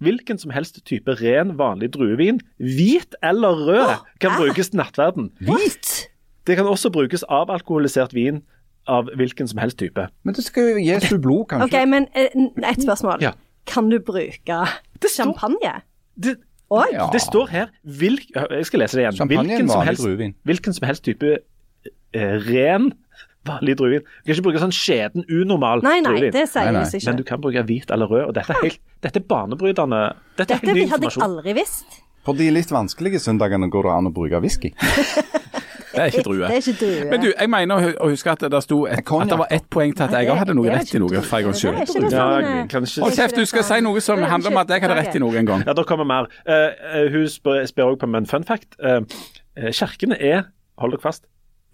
[0.00, 5.30] hvilken som helst type ren, vanlig druevin, hvit eller rød, kan brukes til nattverden.
[5.40, 6.08] Hvit?
[6.46, 8.42] Det kan også brukes avalkoholisert vin
[8.88, 10.08] av hvilken som helst type.
[10.24, 11.82] Men det skal jo Jesu blod, kanskje?
[11.82, 12.32] OK, men et
[12.64, 13.20] ett spørsmål.
[13.20, 13.32] Ja.
[13.66, 14.64] Kan du bruke
[15.12, 15.82] champagne?
[16.16, 16.36] Det,
[16.72, 16.88] Oi.
[16.94, 17.08] Ja.
[17.12, 19.16] det står her hvilk, Jeg skal lese det igjen.
[19.20, 22.92] Champagne Hvilken som, helst, hvilken som helst type eh, ren,
[23.48, 24.06] vanlig druevin.
[24.06, 26.32] Du kan ikke bruke sånn skjeden, unormal Nei, nei, druevin.
[26.36, 26.84] det Nei, nei.
[26.86, 27.04] Ikke.
[27.10, 30.02] Men du kan bruke hvit eller rød, og dette er, helt, dette er banebrytende.
[30.38, 32.00] Dette er Dette helt ny hadde jeg aldri visst.
[32.22, 34.70] På de litt vanskelige søndagene går det an å bruke whisky.
[35.92, 36.46] Det er ikke drue.
[36.46, 37.08] Det er ikke drue.
[37.10, 39.92] Men du, jeg mener å huske at det sto et, at det var ett poeng
[39.96, 43.04] til at jeg hadde noe rett i noe, for en gangs skyld.
[43.04, 45.38] Hold kjeft, du skal si noe som handler om at jeg hadde rett i noe
[45.42, 45.66] en gang.
[45.68, 46.30] Ja, da kommer mer.
[46.46, 48.76] Eh, eh, hun spør, spør også på en fun fact.
[48.82, 49.02] Uh,
[49.56, 50.46] eh, Kirkene er,
[50.80, 51.26] hold dere fast,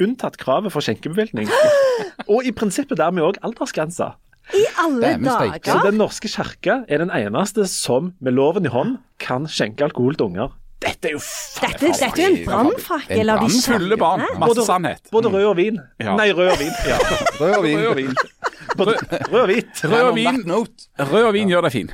[0.02, 1.50] unntatt kravet for skjenkebevilgning.
[2.32, 4.16] Og i prinsippet dermed òg aldersgrensa.
[4.56, 5.58] I alle dager!
[5.60, 5.80] Så.
[5.84, 10.30] Den norske kirke er den eneste som med loven i hånd kan skjenke alkohol til
[10.30, 10.54] unger.
[10.78, 11.20] Dette er jo
[11.58, 14.22] Dette, dette er jo en brannfakkel av de Fulle barn.
[14.38, 15.08] Masse sannhet.
[15.10, 15.80] både rød og vin.
[15.98, 16.14] Ja.
[16.18, 16.74] Nei, rød og vin.
[16.90, 16.98] Ja.
[17.40, 17.78] Rød og vin.
[17.78, 18.14] Rød og vin.
[18.78, 19.82] Rød og hvit.
[19.84, 20.38] Rød og vin,
[20.98, 21.90] rød og vin gjør det fin.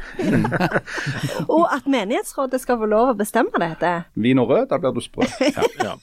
[1.57, 3.93] Og at menighetsrådet skal få lov å bestemme dette.
[4.21, 5.25] Vin og rød, da blir du sprø.
[5.85, 5.95] Ja.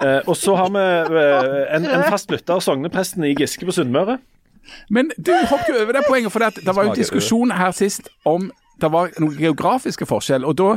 [0.00, 0.84] Eh, og så har vi
[1.20, 4.18] eh, en, en fast lytter, sognepresten i Giske på Sunnmøre.
[4.92, 7.74] Men du hoppet jo over det poenget, for det, det var jo en diskusjon her
[7.76, 8.48] sist om
[8.82, 10.44] det var noen geografiske forskjell.
[10.46, 10.70] Og da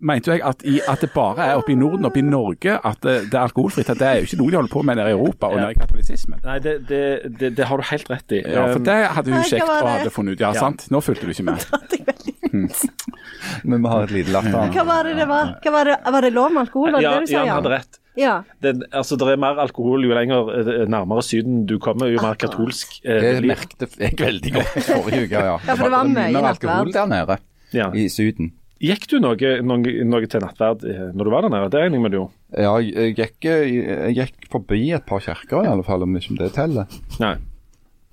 [0.00, 2.78] mente jo jeg at, i, at det bare er oppe i Norden, oppe i Norge,
[2.84, 3.90] at det, det er alkoholfritt.
[3.92, 5.74] At det er jo ikke noe de holder på med nede i Europa og nede
[5.76, 6.40] i katolisismen.
[6.44, 7.02] Nei, det, det,
[7.40, 8.42] det, det har du helt rett i.
[8.44, 9.80] Ja, for Um, det hadde hun kjekt det?
[9.90, 10.40] hadde funnet ut.
[10.40, 10.60] Ja, Ja.
[10.66, 10.86] sant?
[10.90, 11.66] Nå fulgte du ikke med.
[13.62, 14.70] Men vi har et lite latter.
[14.74, 15.50] Hva var det det var?
[15.62, 16.92] Hva var, det, var det lov med alkohol?
[16.94, 17.98] Var det ja, det du sa, Jan hadde rett.
[18.18, 18.32] Ja.
[18.60, 22.34] Det, altså, det er mer alkohol jo lenger eh, nærmere Syden du kommer, jo mer
[22.40, 25.54] katolsk eh, Det merket jeg veldig godt forrige uke, ja.
[25.62, 27.36] Ja, for det var mye alkohol der nede
[27.76, 27.86] Ja.
[27.94, 28.50] i Syden.
[28.80, 31.68] Gikk du noe, noe, noe til nattverd eh, når du var der nede?
[31.72, 32.36] Det regner jeg med du gjorde.
[32.56, 36.52] Ja, jeg gikk, jeg gikk forbi et par kirker i alle fall, om ikke det
[36.56, 37.00] teller.
[37.20, 37.36] Nei,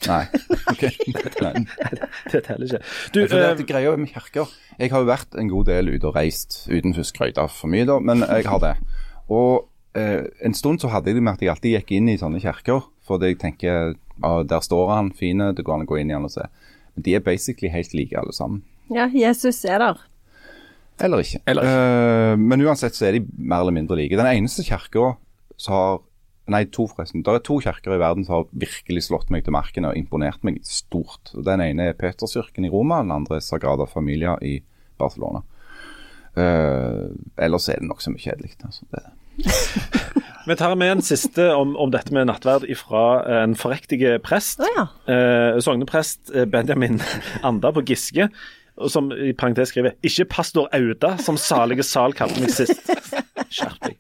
[0.06, 0.26] Nei.
[0.72, 0.84] ok.
[1.42, 1.54] Nei.
[2.32, 2.82] det teller ikke.
[3.14, 5.90] Du, jeg, det, eh, det greia med kirker Jeg har jo vært en god del
[5.96, 8.76] ute og reist, uten skryte for mye, da, men jeg har det.
[9.34, 12.20] Og eh, en stund så hadde jeg det med at jeg alltid gikk inn i
[12.22, 16.00] sånne kirker, fordi jeg tenker ja, der står han, fine, det går an å gå
[16.02, 16.46] inn i han og se.
[16.94, 18.64] Men de er basically helt like alle sammen.
[18.94, 20.06] ja, Jesus er der.
[21.04, 21.42] Eller ikke.
[21.46, 24.18] Eller Eh, men uansett så er de mer eller mindre like.
[24.18, 25.16] Den eneste kirka
[25.58, 25.98] som har
[26.48, 27.26] Nei, to forresten.
[27.28, 30.46] Det er to kirker i verden som har virkelig slått meg til marken og imponert
[30.48, 31.34] meg stort.
[31.44, 34.62] Den ene er Peterskirken i Roma, den andre er Sagrada Familia i
[34.96, 35.42] Barcelona.
[36.38, 38.54] Uh, ellers er det nokså mye kjedelig.
[38.64, 38.88] Altså.
[38.96, 39.04] Det,
[40.48, 43.04] vi tar med en siste om, om dette med nattverd fra
[43.42, 44.64] en forrektig prest.
[44.64, 44.88] Oh, ja.
[45.12, 47.02] Eh, Sogneprest eh, Benjamin
[47.44, 48.30] Anda på Giske.
[48.86, 52.92] Som i parentes skriver 'Ikke pastor Auda, som salige Sal kalte meg sist'.
[53.50, 53.98] Skjerp deg.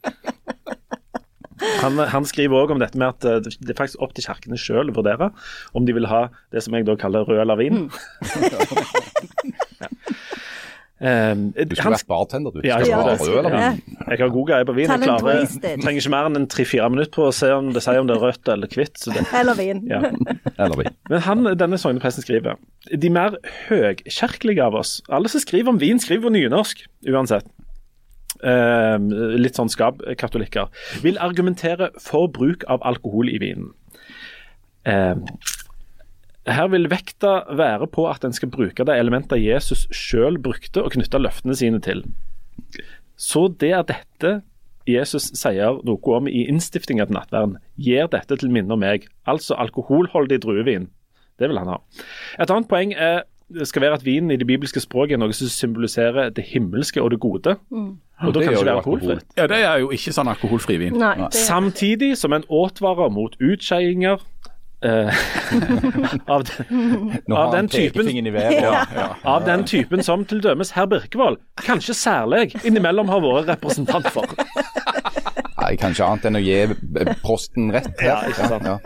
[1.81, 4.59] Han, han skriver òg om dette med at eh, det er faktisk opp til kirkene
[4.61, 5.31] sjøl å vurdere
[5.73, 7.87] om de vil ha det som jeg da kaller rød lavin.
[7.89, 9.57] vin.
[10.97, 11.31] Ja.
[11.31, 12.63] Um, du skulle vært bartender, du.
[12.65, 14.19] Ja, Skal ja, det skulle eller jeg.
[14.21, 14.89] har god greie på vin.
[14.89, 18.01] Jeg klarer, trenger ikke mer enn en tre-fire minutter på å se om det sier
[18.01, 19.03] om det er rødt eller hvitt.
[19.37, 19.83] Eller vin.
[19.91, 20.01] ja.
[20.57, 20.95] Eller vin.
[21.11, 22.57] Men han, denne sognepresten skriver
[22.89, 23.37] De mer
[23.67, 26.81] høgkjerkelige av oss, alle som skriver om vin, skriver på nynorsk
[27.13, 27.45] uansett.
[28.45, 28.97] Eh,
[29.37, 30.69] litt sånn skapkatolikker.
[31.05, 33.71] Vil argumentere for bruk av alkohol i vinen.
[34.87, 35.15] Eh,
[36.47, 40.93] her vil vekta være på at en skal bruke de elementet Jesus sjøl brukte og
[40.95, 42.03] knytte løftene sine til.
[43.17, 44.37] Så det er dette
[44.87, 49.57] Jesus sier noe om i innstiftinga til nattverden, gir dette til minne om meg, altså
[49.59, 50.87] alkoholholdig druevin.
[51.37, 51.81] Det vil han ha.
[52.39, 53.25] Et annet poeng er,
[53.67, 57.11] skal være at vinen i det bibelske språket er noe som symboliserer det himmelske og
[57.13, 57.57] det gode.
[57.57, 59.27] Og da Det kan det ikke jo være alkoholfritt.
[59.37, 60.97] Ja, det er jo ikke sånn alkoholfri vin.
[60.97, 64.23] Nei, det, Samtidig som en advarer mot utskeiinger
[64.83, 65.13] eh,
[66.33, 68.61] av, den, Av den typen- været.
[68.63, 69.07] Ja, ja.
[69.23, 74.25] av den typen som til dømes herr Birkevold, kanskje særlig, innimellom har vært representant for.
[75.57, 77.89] Nei, kanskje annet enn å gi eh, posten rett.
[78.03, 78.67] Ja, ikke sant.
[78.67, 78.77] Ja.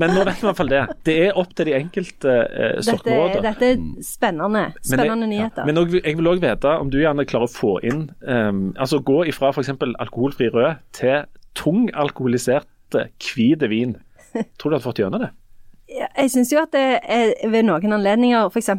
[0.00, 0.80] Men nå vet vi i hvert fall det.
[1.06, 3.14] Det er opp til de enkelte eh, dette,
[3.46, 4.64] dette er spennende.
[4.82, 5.68] Spennende Men jeg, nyheter.
[5.70, 9.00] Men også, jeg vil òg vite om du gjerne klarer å få inn um, Altså
[9.06, 9.72] gå ifra f.eks.
[10.02, 11.24] alkoholfri rød til
[11.58, 13.96] tung alkoholiserte hvit vin.
[14.58, 15.30] Tror du hadde fått gjennom det?
[15.90, 18.70] Ja, Jeg syns jo at det er, ved noen anledninger, f.eks.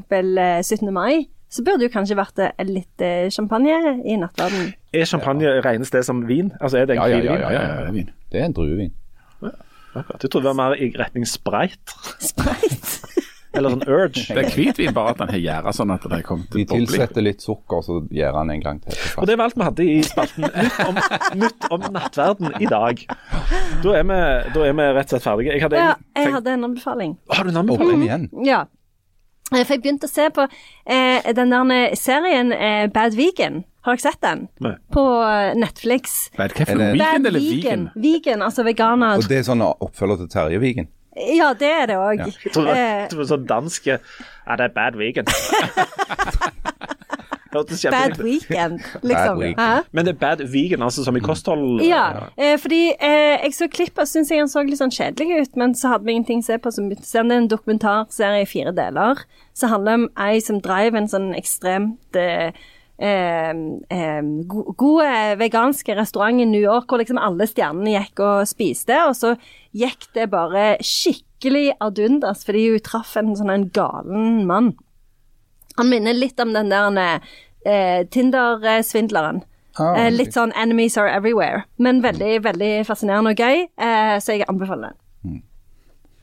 [0.69, 0.91] 17.
[0.95, 2.39] mai, så burde jo kanskje vært
[2.69, 3.75] litt eh, champagne
[4.07, 4.69] i nattverden.
[4.95, 6.53] Er champagne regnes det som vin?
[6.61, 7.91] Altså er det en Ja, ja, ja, ja, ja, ja.
[7.91, 8.09] vin.
[8.31, 8.93] Det er en druevin.
[9.91, 10.23] Akkurat.
[10.23, 11.95] Jeg trodde det var mer i retning spreit.
[12.31, 13.20] Sprite.
[13.53, 14.21] Eller sånn urge.
[14.31, 16.87] Det er hvitvin, bare at den har gjæra sånn at det kommer De til bobling.
[16.87, 18.95] tilsetter litt sukker, så gjør han en gang til.
[19.19, 20.99] Og det var alt vi hadde i spalten Nytt om,
[21.41, 23.01] nytt om nattverden i dag.
[23.83, 24.19] Da er, vi,
[24.55, 25.51] da er vi rett og slett ferdige.
[25.57, 27.17] Jeg hadde Ja, jeg tenkt hadde en anbefaling.
[27.35, 27.91] Har du en anbefaling?
[27.91, 28.29] kom igjen.
[28.47, 28.61] Ja.
[29.51, 30.47] Eh, For jeg begynte å se på
[30.85, 33.65] eh, den der serien eh, Bad Vegan.
[33.83, 34.47] Har dere sett den?
[34.63, 34.75] Nei.
[34.93, 36.29] På eh, Netflix.
[36.37, 37.59] Bad, hva Er det- Vegan eller vegan.
[37.59, 37.85] vegan?
[38.07, 39.17] Vegan, altså veganer.
[39.19, 40.87] Og det er sånn oppfølger til Terje Vigen.
[41.15, 42.21] Ja, det er det òg.
[42.23, 45.31] Jeg trodde var sånn danske Ja, det er bad weekend.
[47.51, 49.39] Bad weekend, liksom.
[49.39, 49.83] weekend.
[49.91, 51.81] Men det er bad vegan, altså som i kosthold?
[51.83, 55.57] Ja, eh, fordi eh, jeg så klipp og syntes han så litt sånn kjedelig ut,
[55.59, 56.71] men så hadde vi ingenting å se på.
[56.71, 59.25] Så begynte jeg å se det er en dokumentarserie i fire deler
[59.57, 62.55] som handler om ei som drev en sånn ekstremt eh,
[62.99, 63.51] eh,
[63.89, 65.41] eh, go god
[65.97, 69.35] restaurant i New York, hvor liksom alle stjernene gikk og spiste, og så
[69.73, 74.73] gikk det bare skikkelig ad undas, fordi hun traff en sånn en galen mann.
[75.77, 77.21] Han minner litt om den der
[77.65, 79.43] eh, Tinder-svindleren.
[79.79, 84.35] Ah, Eh, litt sånn 'enemies are everywhere', men veldig veldig fascinerende og gøy, eh, så
[84.35, 84.97] jeg anbefaler den.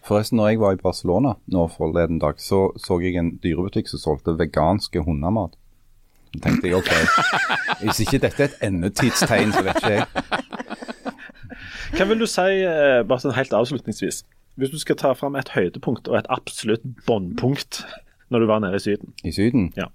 [0.09, 3.99] Forresten, når jeg var i Barcelona nå forleden dag, så så jeg en dyrebutikk som
[3.99, 5.57] solgte veganske hundemat.
[6.43, 6.91] Tenkte jeg OK,
[7.83, 10.07] hvis ikke dette er et endetidstegn, så vet ikke jeg.
[11.97, 14.23] Hva vil du si, eh, bare sånn helt avslutningsvis,
[14.61, 17.81] hvis du skal ta fram et høydepunkt og et absolutt bunnpunkt
[18.29, 19.15] når du var nede i Syden?
[19.25, 19.71] I Syden?
[19.79, 19.89] Ja.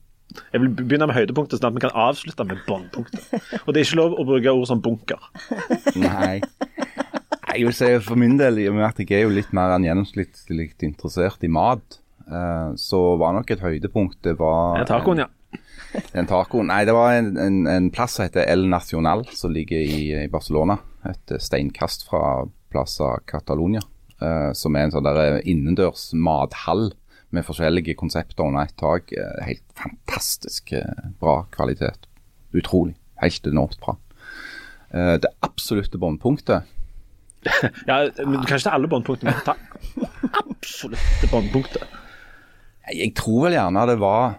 [0.54, 3.28] Jeg vil begynne med høydepunktet, sånn at vi kan avslutte med bunnpunktet.
[3.68, 5.22] Og det er ikke lov å bruke ord som bunker.
[6.00, 6.40] Nei.
[7.54, 9.76] Jeg vil si for min del, i og med at jeg er jo litt mer
[9.76, 15.30] enn gjennomsnittlig interessert i mat, eh, så var nok et høydepunkt Det var tacoen, ja.
[16.14, 16.70] En tacoen.
[16.72, 20.30] Nei, det var en, en, en plass som heter El Nacional, som ligger i, i
[20.32, 20.80] Barcelona.
[21.10, 23.84] Et steinkast fra Plaza Catalonia.
[24.24, 26.92] uh, som er en sånn der innendørs mathall
[27.34, 29.12] med forskjellige konsepter under ett tak.
[29.12, 32.06] Eh, helt fantastisk eh, bra kvalitet.
[32.54, 32.94] Utrolig.
[33.22, 33.98] Helt enormt bra.
[34.94, 36.70] Eh, det absolutte båndpunktet
[37.90, 39.58] ja men du kan ikke ta alle båndpunktene, men ta
[40.46, 41.82] absolutte båndpunktet.
[42.94, 44.38] Jeg tror vel gjerne det var eh,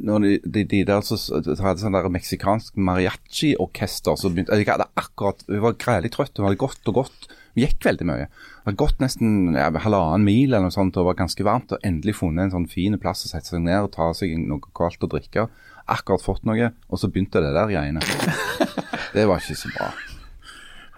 [0.00, 4.68] når de, de, de der så, så hadde sånn der meksikansk mariachi-orkester så begynte, Jeg
[4.70, 7.30] hadde akkurat, Vi var grælig trøtte, vi hadde gått og gått.
[7.56, 8.28] Vi gikk veldig mye.
[8.30, 11.74] Vi hadde gått nesten ja, halvannen mil eller noe sånt, og var ganske varmt.
[11.74, 14.62] Og endelig funnet en sånn fin plass å sette seg ned og ta seg noe
[14.76, 15.48] kaldt å drikke.
[15.90, 18.04] Akkurat fått noe, og så begynte det der greiene.
[19.14, 19.90] Det var ikke så bra.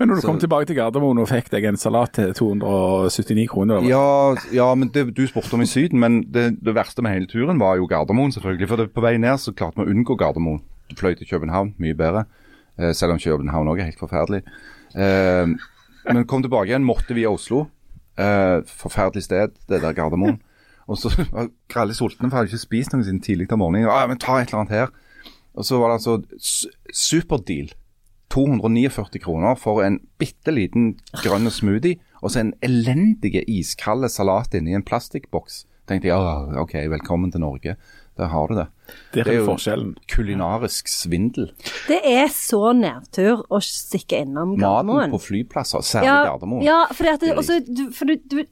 [0.03, 3.47] Men når du Så- kom tilbake til Gardermoen og fikk deg en salat til 279
[3.53, 7.15] kroner Ja, ja men det, du spurte om i Syden, men det, det verste med
[7.15, 8.69] hele turen var jo Gardermoen, selvfølgelig.
[8.69, 10.59] For det, på vei ned så klarte vi å unngå Gardermoen.
[10.91, 12.25] Du fløy til København, mye bedre.
[12.81, 14.43] Eh, selv om København òg er helt forferdelig.
[14.99, 15.47] Eh,
[16.13, 17.69] men kom tilbake igjen, måtte via Oslo.
[18.19, 20.41] Eh, forferdelig sted, det der Gardermoen.
[20.91, 23.87] Og så var Gralle sulten, for jeg hadde ikke spist noe siden tidlig om morgenen.
[23.87, 24.91] Ja, men ta et eller annet her.
[25.55, 27.71] Og så var det altså su- superdeal.
[28.33, 34.73] 249 kroner for en bitte liten grønn smoothie, og så en elendige iskald salat inni
[34.79, 35.67] en plastikkboks.
[35.91, 37.77] Tenkte jeg ja, OK, velkommen til Norge.
[38.17, 38.67] Der har du det.
[39.13, 39.93] det det er er jo- forskjellen.
[40.09, 41.51] Kulinarisk svindel.
[41.89, 45.09] Det er så nedtur å stikke innom Gardermoen.
[45.09, 46.63] Maten på flyplasser, særlig ja, Gardermoen.
[46.65, 48.45] Ja, fordi at det, Det er også, du, for du, du,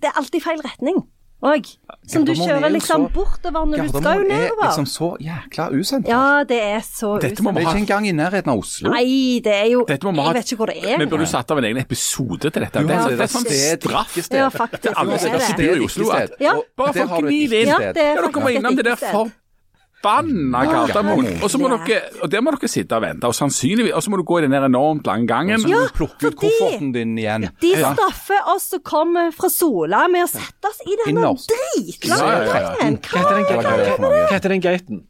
[0.00, 1.04] det er alltid feil retning
[1.42, 1.66] òg.
[2.06, 5.08] Som du er kjører liksom så- bortover når du skal jo Gardermoen er liksom så
[5.20, 6.08] jækla usentralt.
[6.08, 7.72] Ja, det er så Dette må Det vi er ha.
[7.74, 8.90] ikke engang i nærheten av Oslo.
[8.90, 10.98] Nei, det er jo Dette må vi ha- Jeg vet ikke hvor det er.
[10.98, 12.72] Vi burde satt av en egen episode til dette.
[12.72, 13.46] Det, Ja, er- det det er sånn
[13.80, 14.16] straff.
[14.30, 14.82] Ja, faktisk.
[14.82, 16.10] Det er alle det som er skal i Oslo.
[16.10, 16.52] At, Ja.
[16.76, 17.68] Bare for å gni det inn.
[17.68, 19.32] Ja, det er dere må innom et det der drikkested.
[20.06, 21.28] Forbanna Gardermoen.
[21.42, 23.28] Og så må dere, og der må dere sitte og vente.
[23.28, 25.56] Og sannsynligvis, og så må du gå i den der enormt lange gangen.
[25.58, 27.48] Og Så må du plukke ut kofferten din igjen.
[27.62, 32.98] De straffer oss som kommer fra Sola med å sette oss i denne dritlange gangen.
[33.10, 35.04] Hva heter den, gaten?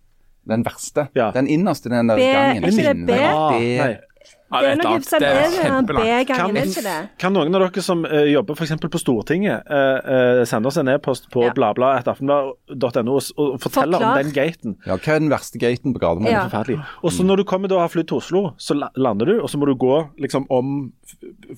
[0.47, 1.09] den verste.
[1.35, 2.65] Den innerste den der gangen.
[2.65, 3.07] er ikke det.
[3.11, 4.06] B?
[4.47, 5.07] Det- Ja, Det er noe annet.
[5.07, 5.87] sånn.
[5.87, 7.09] B-gangen, Kan- er ikke det?
[7.19, 8.71] Kan noen av dere som uh, jobber f.eks.
[8.79, 11.53] på Stortinget, uh, uh, sende oss en e-post på Ja.
[11.53, 14.07] bladbladet.aftenblad.no og, og fortelle Forklar.
[14.07, 14.77] om den gaten?
[14.87, 16.31] Ja, hva er den verste gaten på Gardermoen?
[16.31, 16.45] Ja.
[16.49, 16.79] Forferdelig.
[17.03, 19.49] Og så når du kommer da og har flydd til Oslo, så lander du, og
[19.51, 20.93] så må du gå liksom om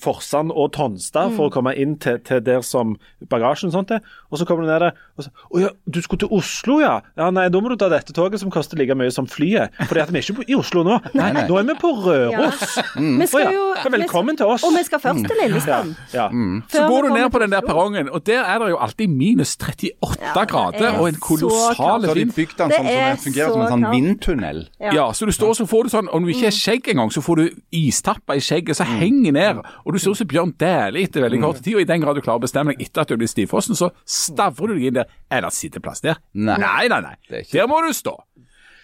[0.00, 2.96] Forsand og Tonstad for å komme inn til, til der som
[3.28, 4.00] bagasjen og sånt er.
[4.32, 7.00] Og så kommer du ned der og så Å ja, du skulle til Oslo, ja?
[7.16, 9.70] Ja, nei, da må du ta dette toget som koster like mye som flyet.
[9.88, 10.98] Fordi at vi er ikke på- i Oslo nå.
[11.14, 11.46] Nei, nei.
[11.48, 12.77] nå er vi på Røros.
[13.20, 13.52] Vi skal ja.
[13.52, 14.64] jo Så velkommen til oss.
[14.66, 15.94] Og vi skal først til Lillestrøm.
[16.14, 16.28] Ja.
[16.72, 19.56] Så går du ned på den der perrongen, og der er det jo alltid minus
[19.56, 21.76] 38 Ja, grader er og en kolossal vind.
[21.76, 22.32] Så har de vind.
[22.36, 24.62] bygd den sånn som er fungerer som en sånn vindtunnel.
[24.80, 27.22] Ja, så du står så får du sånn, om du ikke er skjegg engang, så
[27.24, 29.62] får du istappa i skjegget så henger ned.
[29.84, 32.18] Og du ser ut som Bjørn Dæhlie etter veldig kort tid, og i den grad
[32.18, 34.98] du klarer å bestemme deg etter at du blir stivfrossen, så stavrer du deg inn
[35.00, 35.14] der.
[35.30, 36.20] Er det sitteplass der?
[36.32, 36.58] Nei.
[36.62, 37.16] nei, nei.
[37.30, 38.16] er Der må du stå.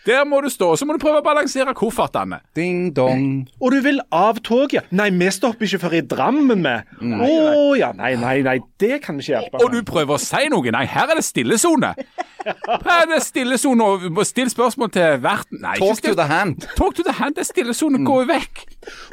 [0.04, 2.42] Der må du stå, så må du prøve å balansere koffertene.
[2.56, 3.46] Ding dong.
[3.56, 4.90] Og du vil av toget?
[4.92, 6.90] Nei, vi stopper ikke før i Drammen med.
[7.00, 10.44] Å ja, nei, nei, nei, det kan vi ikke hjelpe Og du prøver å si
[10.52, 10.74] noe.
[10.76, 11.94] Nei, her er det stillesone.
[12.44, 15.62] Her er det stillesone, og stille spørsmål til verten.
[15.64, 16.68] Nei, ikke Talk to the hand.
[16.76, 18.04] Talk to the hand, det er stillesone.
[18.04, 18.64] Gå vekk.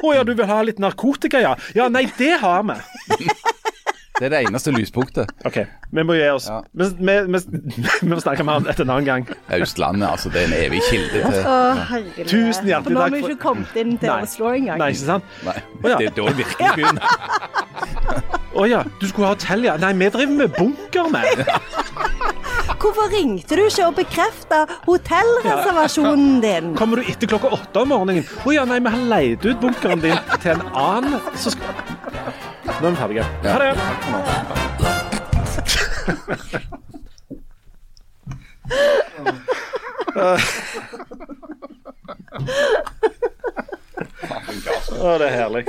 [0.04, 1.56] Å ja, du vil ha litt narkotika, ja?
[1.78, 2.76] Ja, nei, det har vi.
[4.22, 5.30] Det er det eneste lyspunktet.
[5.48, 5.56] OK,
[5.90, 6.44] vi må gi oss.
[6.46, 6.60] Ja.
[6.78, 7.38] Vi, vi, vi,
[8.02, 9.24] vi må snakke mer om dette en annen gang.
[9.56, 10.30] Østlandet, altså.
[10.30, 11.56] Det er en evig kilde til Å.
[12.30, 14.20] Tusen hjertelig For nå har vi ikke kommet inn til Nei.
[14.28, 14.78] Oslo engang.
[14.78, 15.34] Nei, ikke sant?
[15.42, 15.56] Nei,
[15.90, 15.96] ja.
[15.98, 17.02] det er da virkelig begynner.
[18.62, 19.74] Å ja, du skulle ha hotell, ja.
[19.82, 21.26] Nei, vi driver med bunker vi.
[22.78, 26.72] Hvorfor ringte du ikke og bekrefta hotellreservasjonen din?
[26.78, 28.30] Kommer du etter klokka åtte om morgenen?
[28.46, 32.51] Å ja, nei, vi har leid ut bunkeren din til en annen så skal...
[32.64, 33.24] Nå er vi ferdige.
[33.42, 33.70] Ha det.
[44.92, 45.64] Å, det er herlig.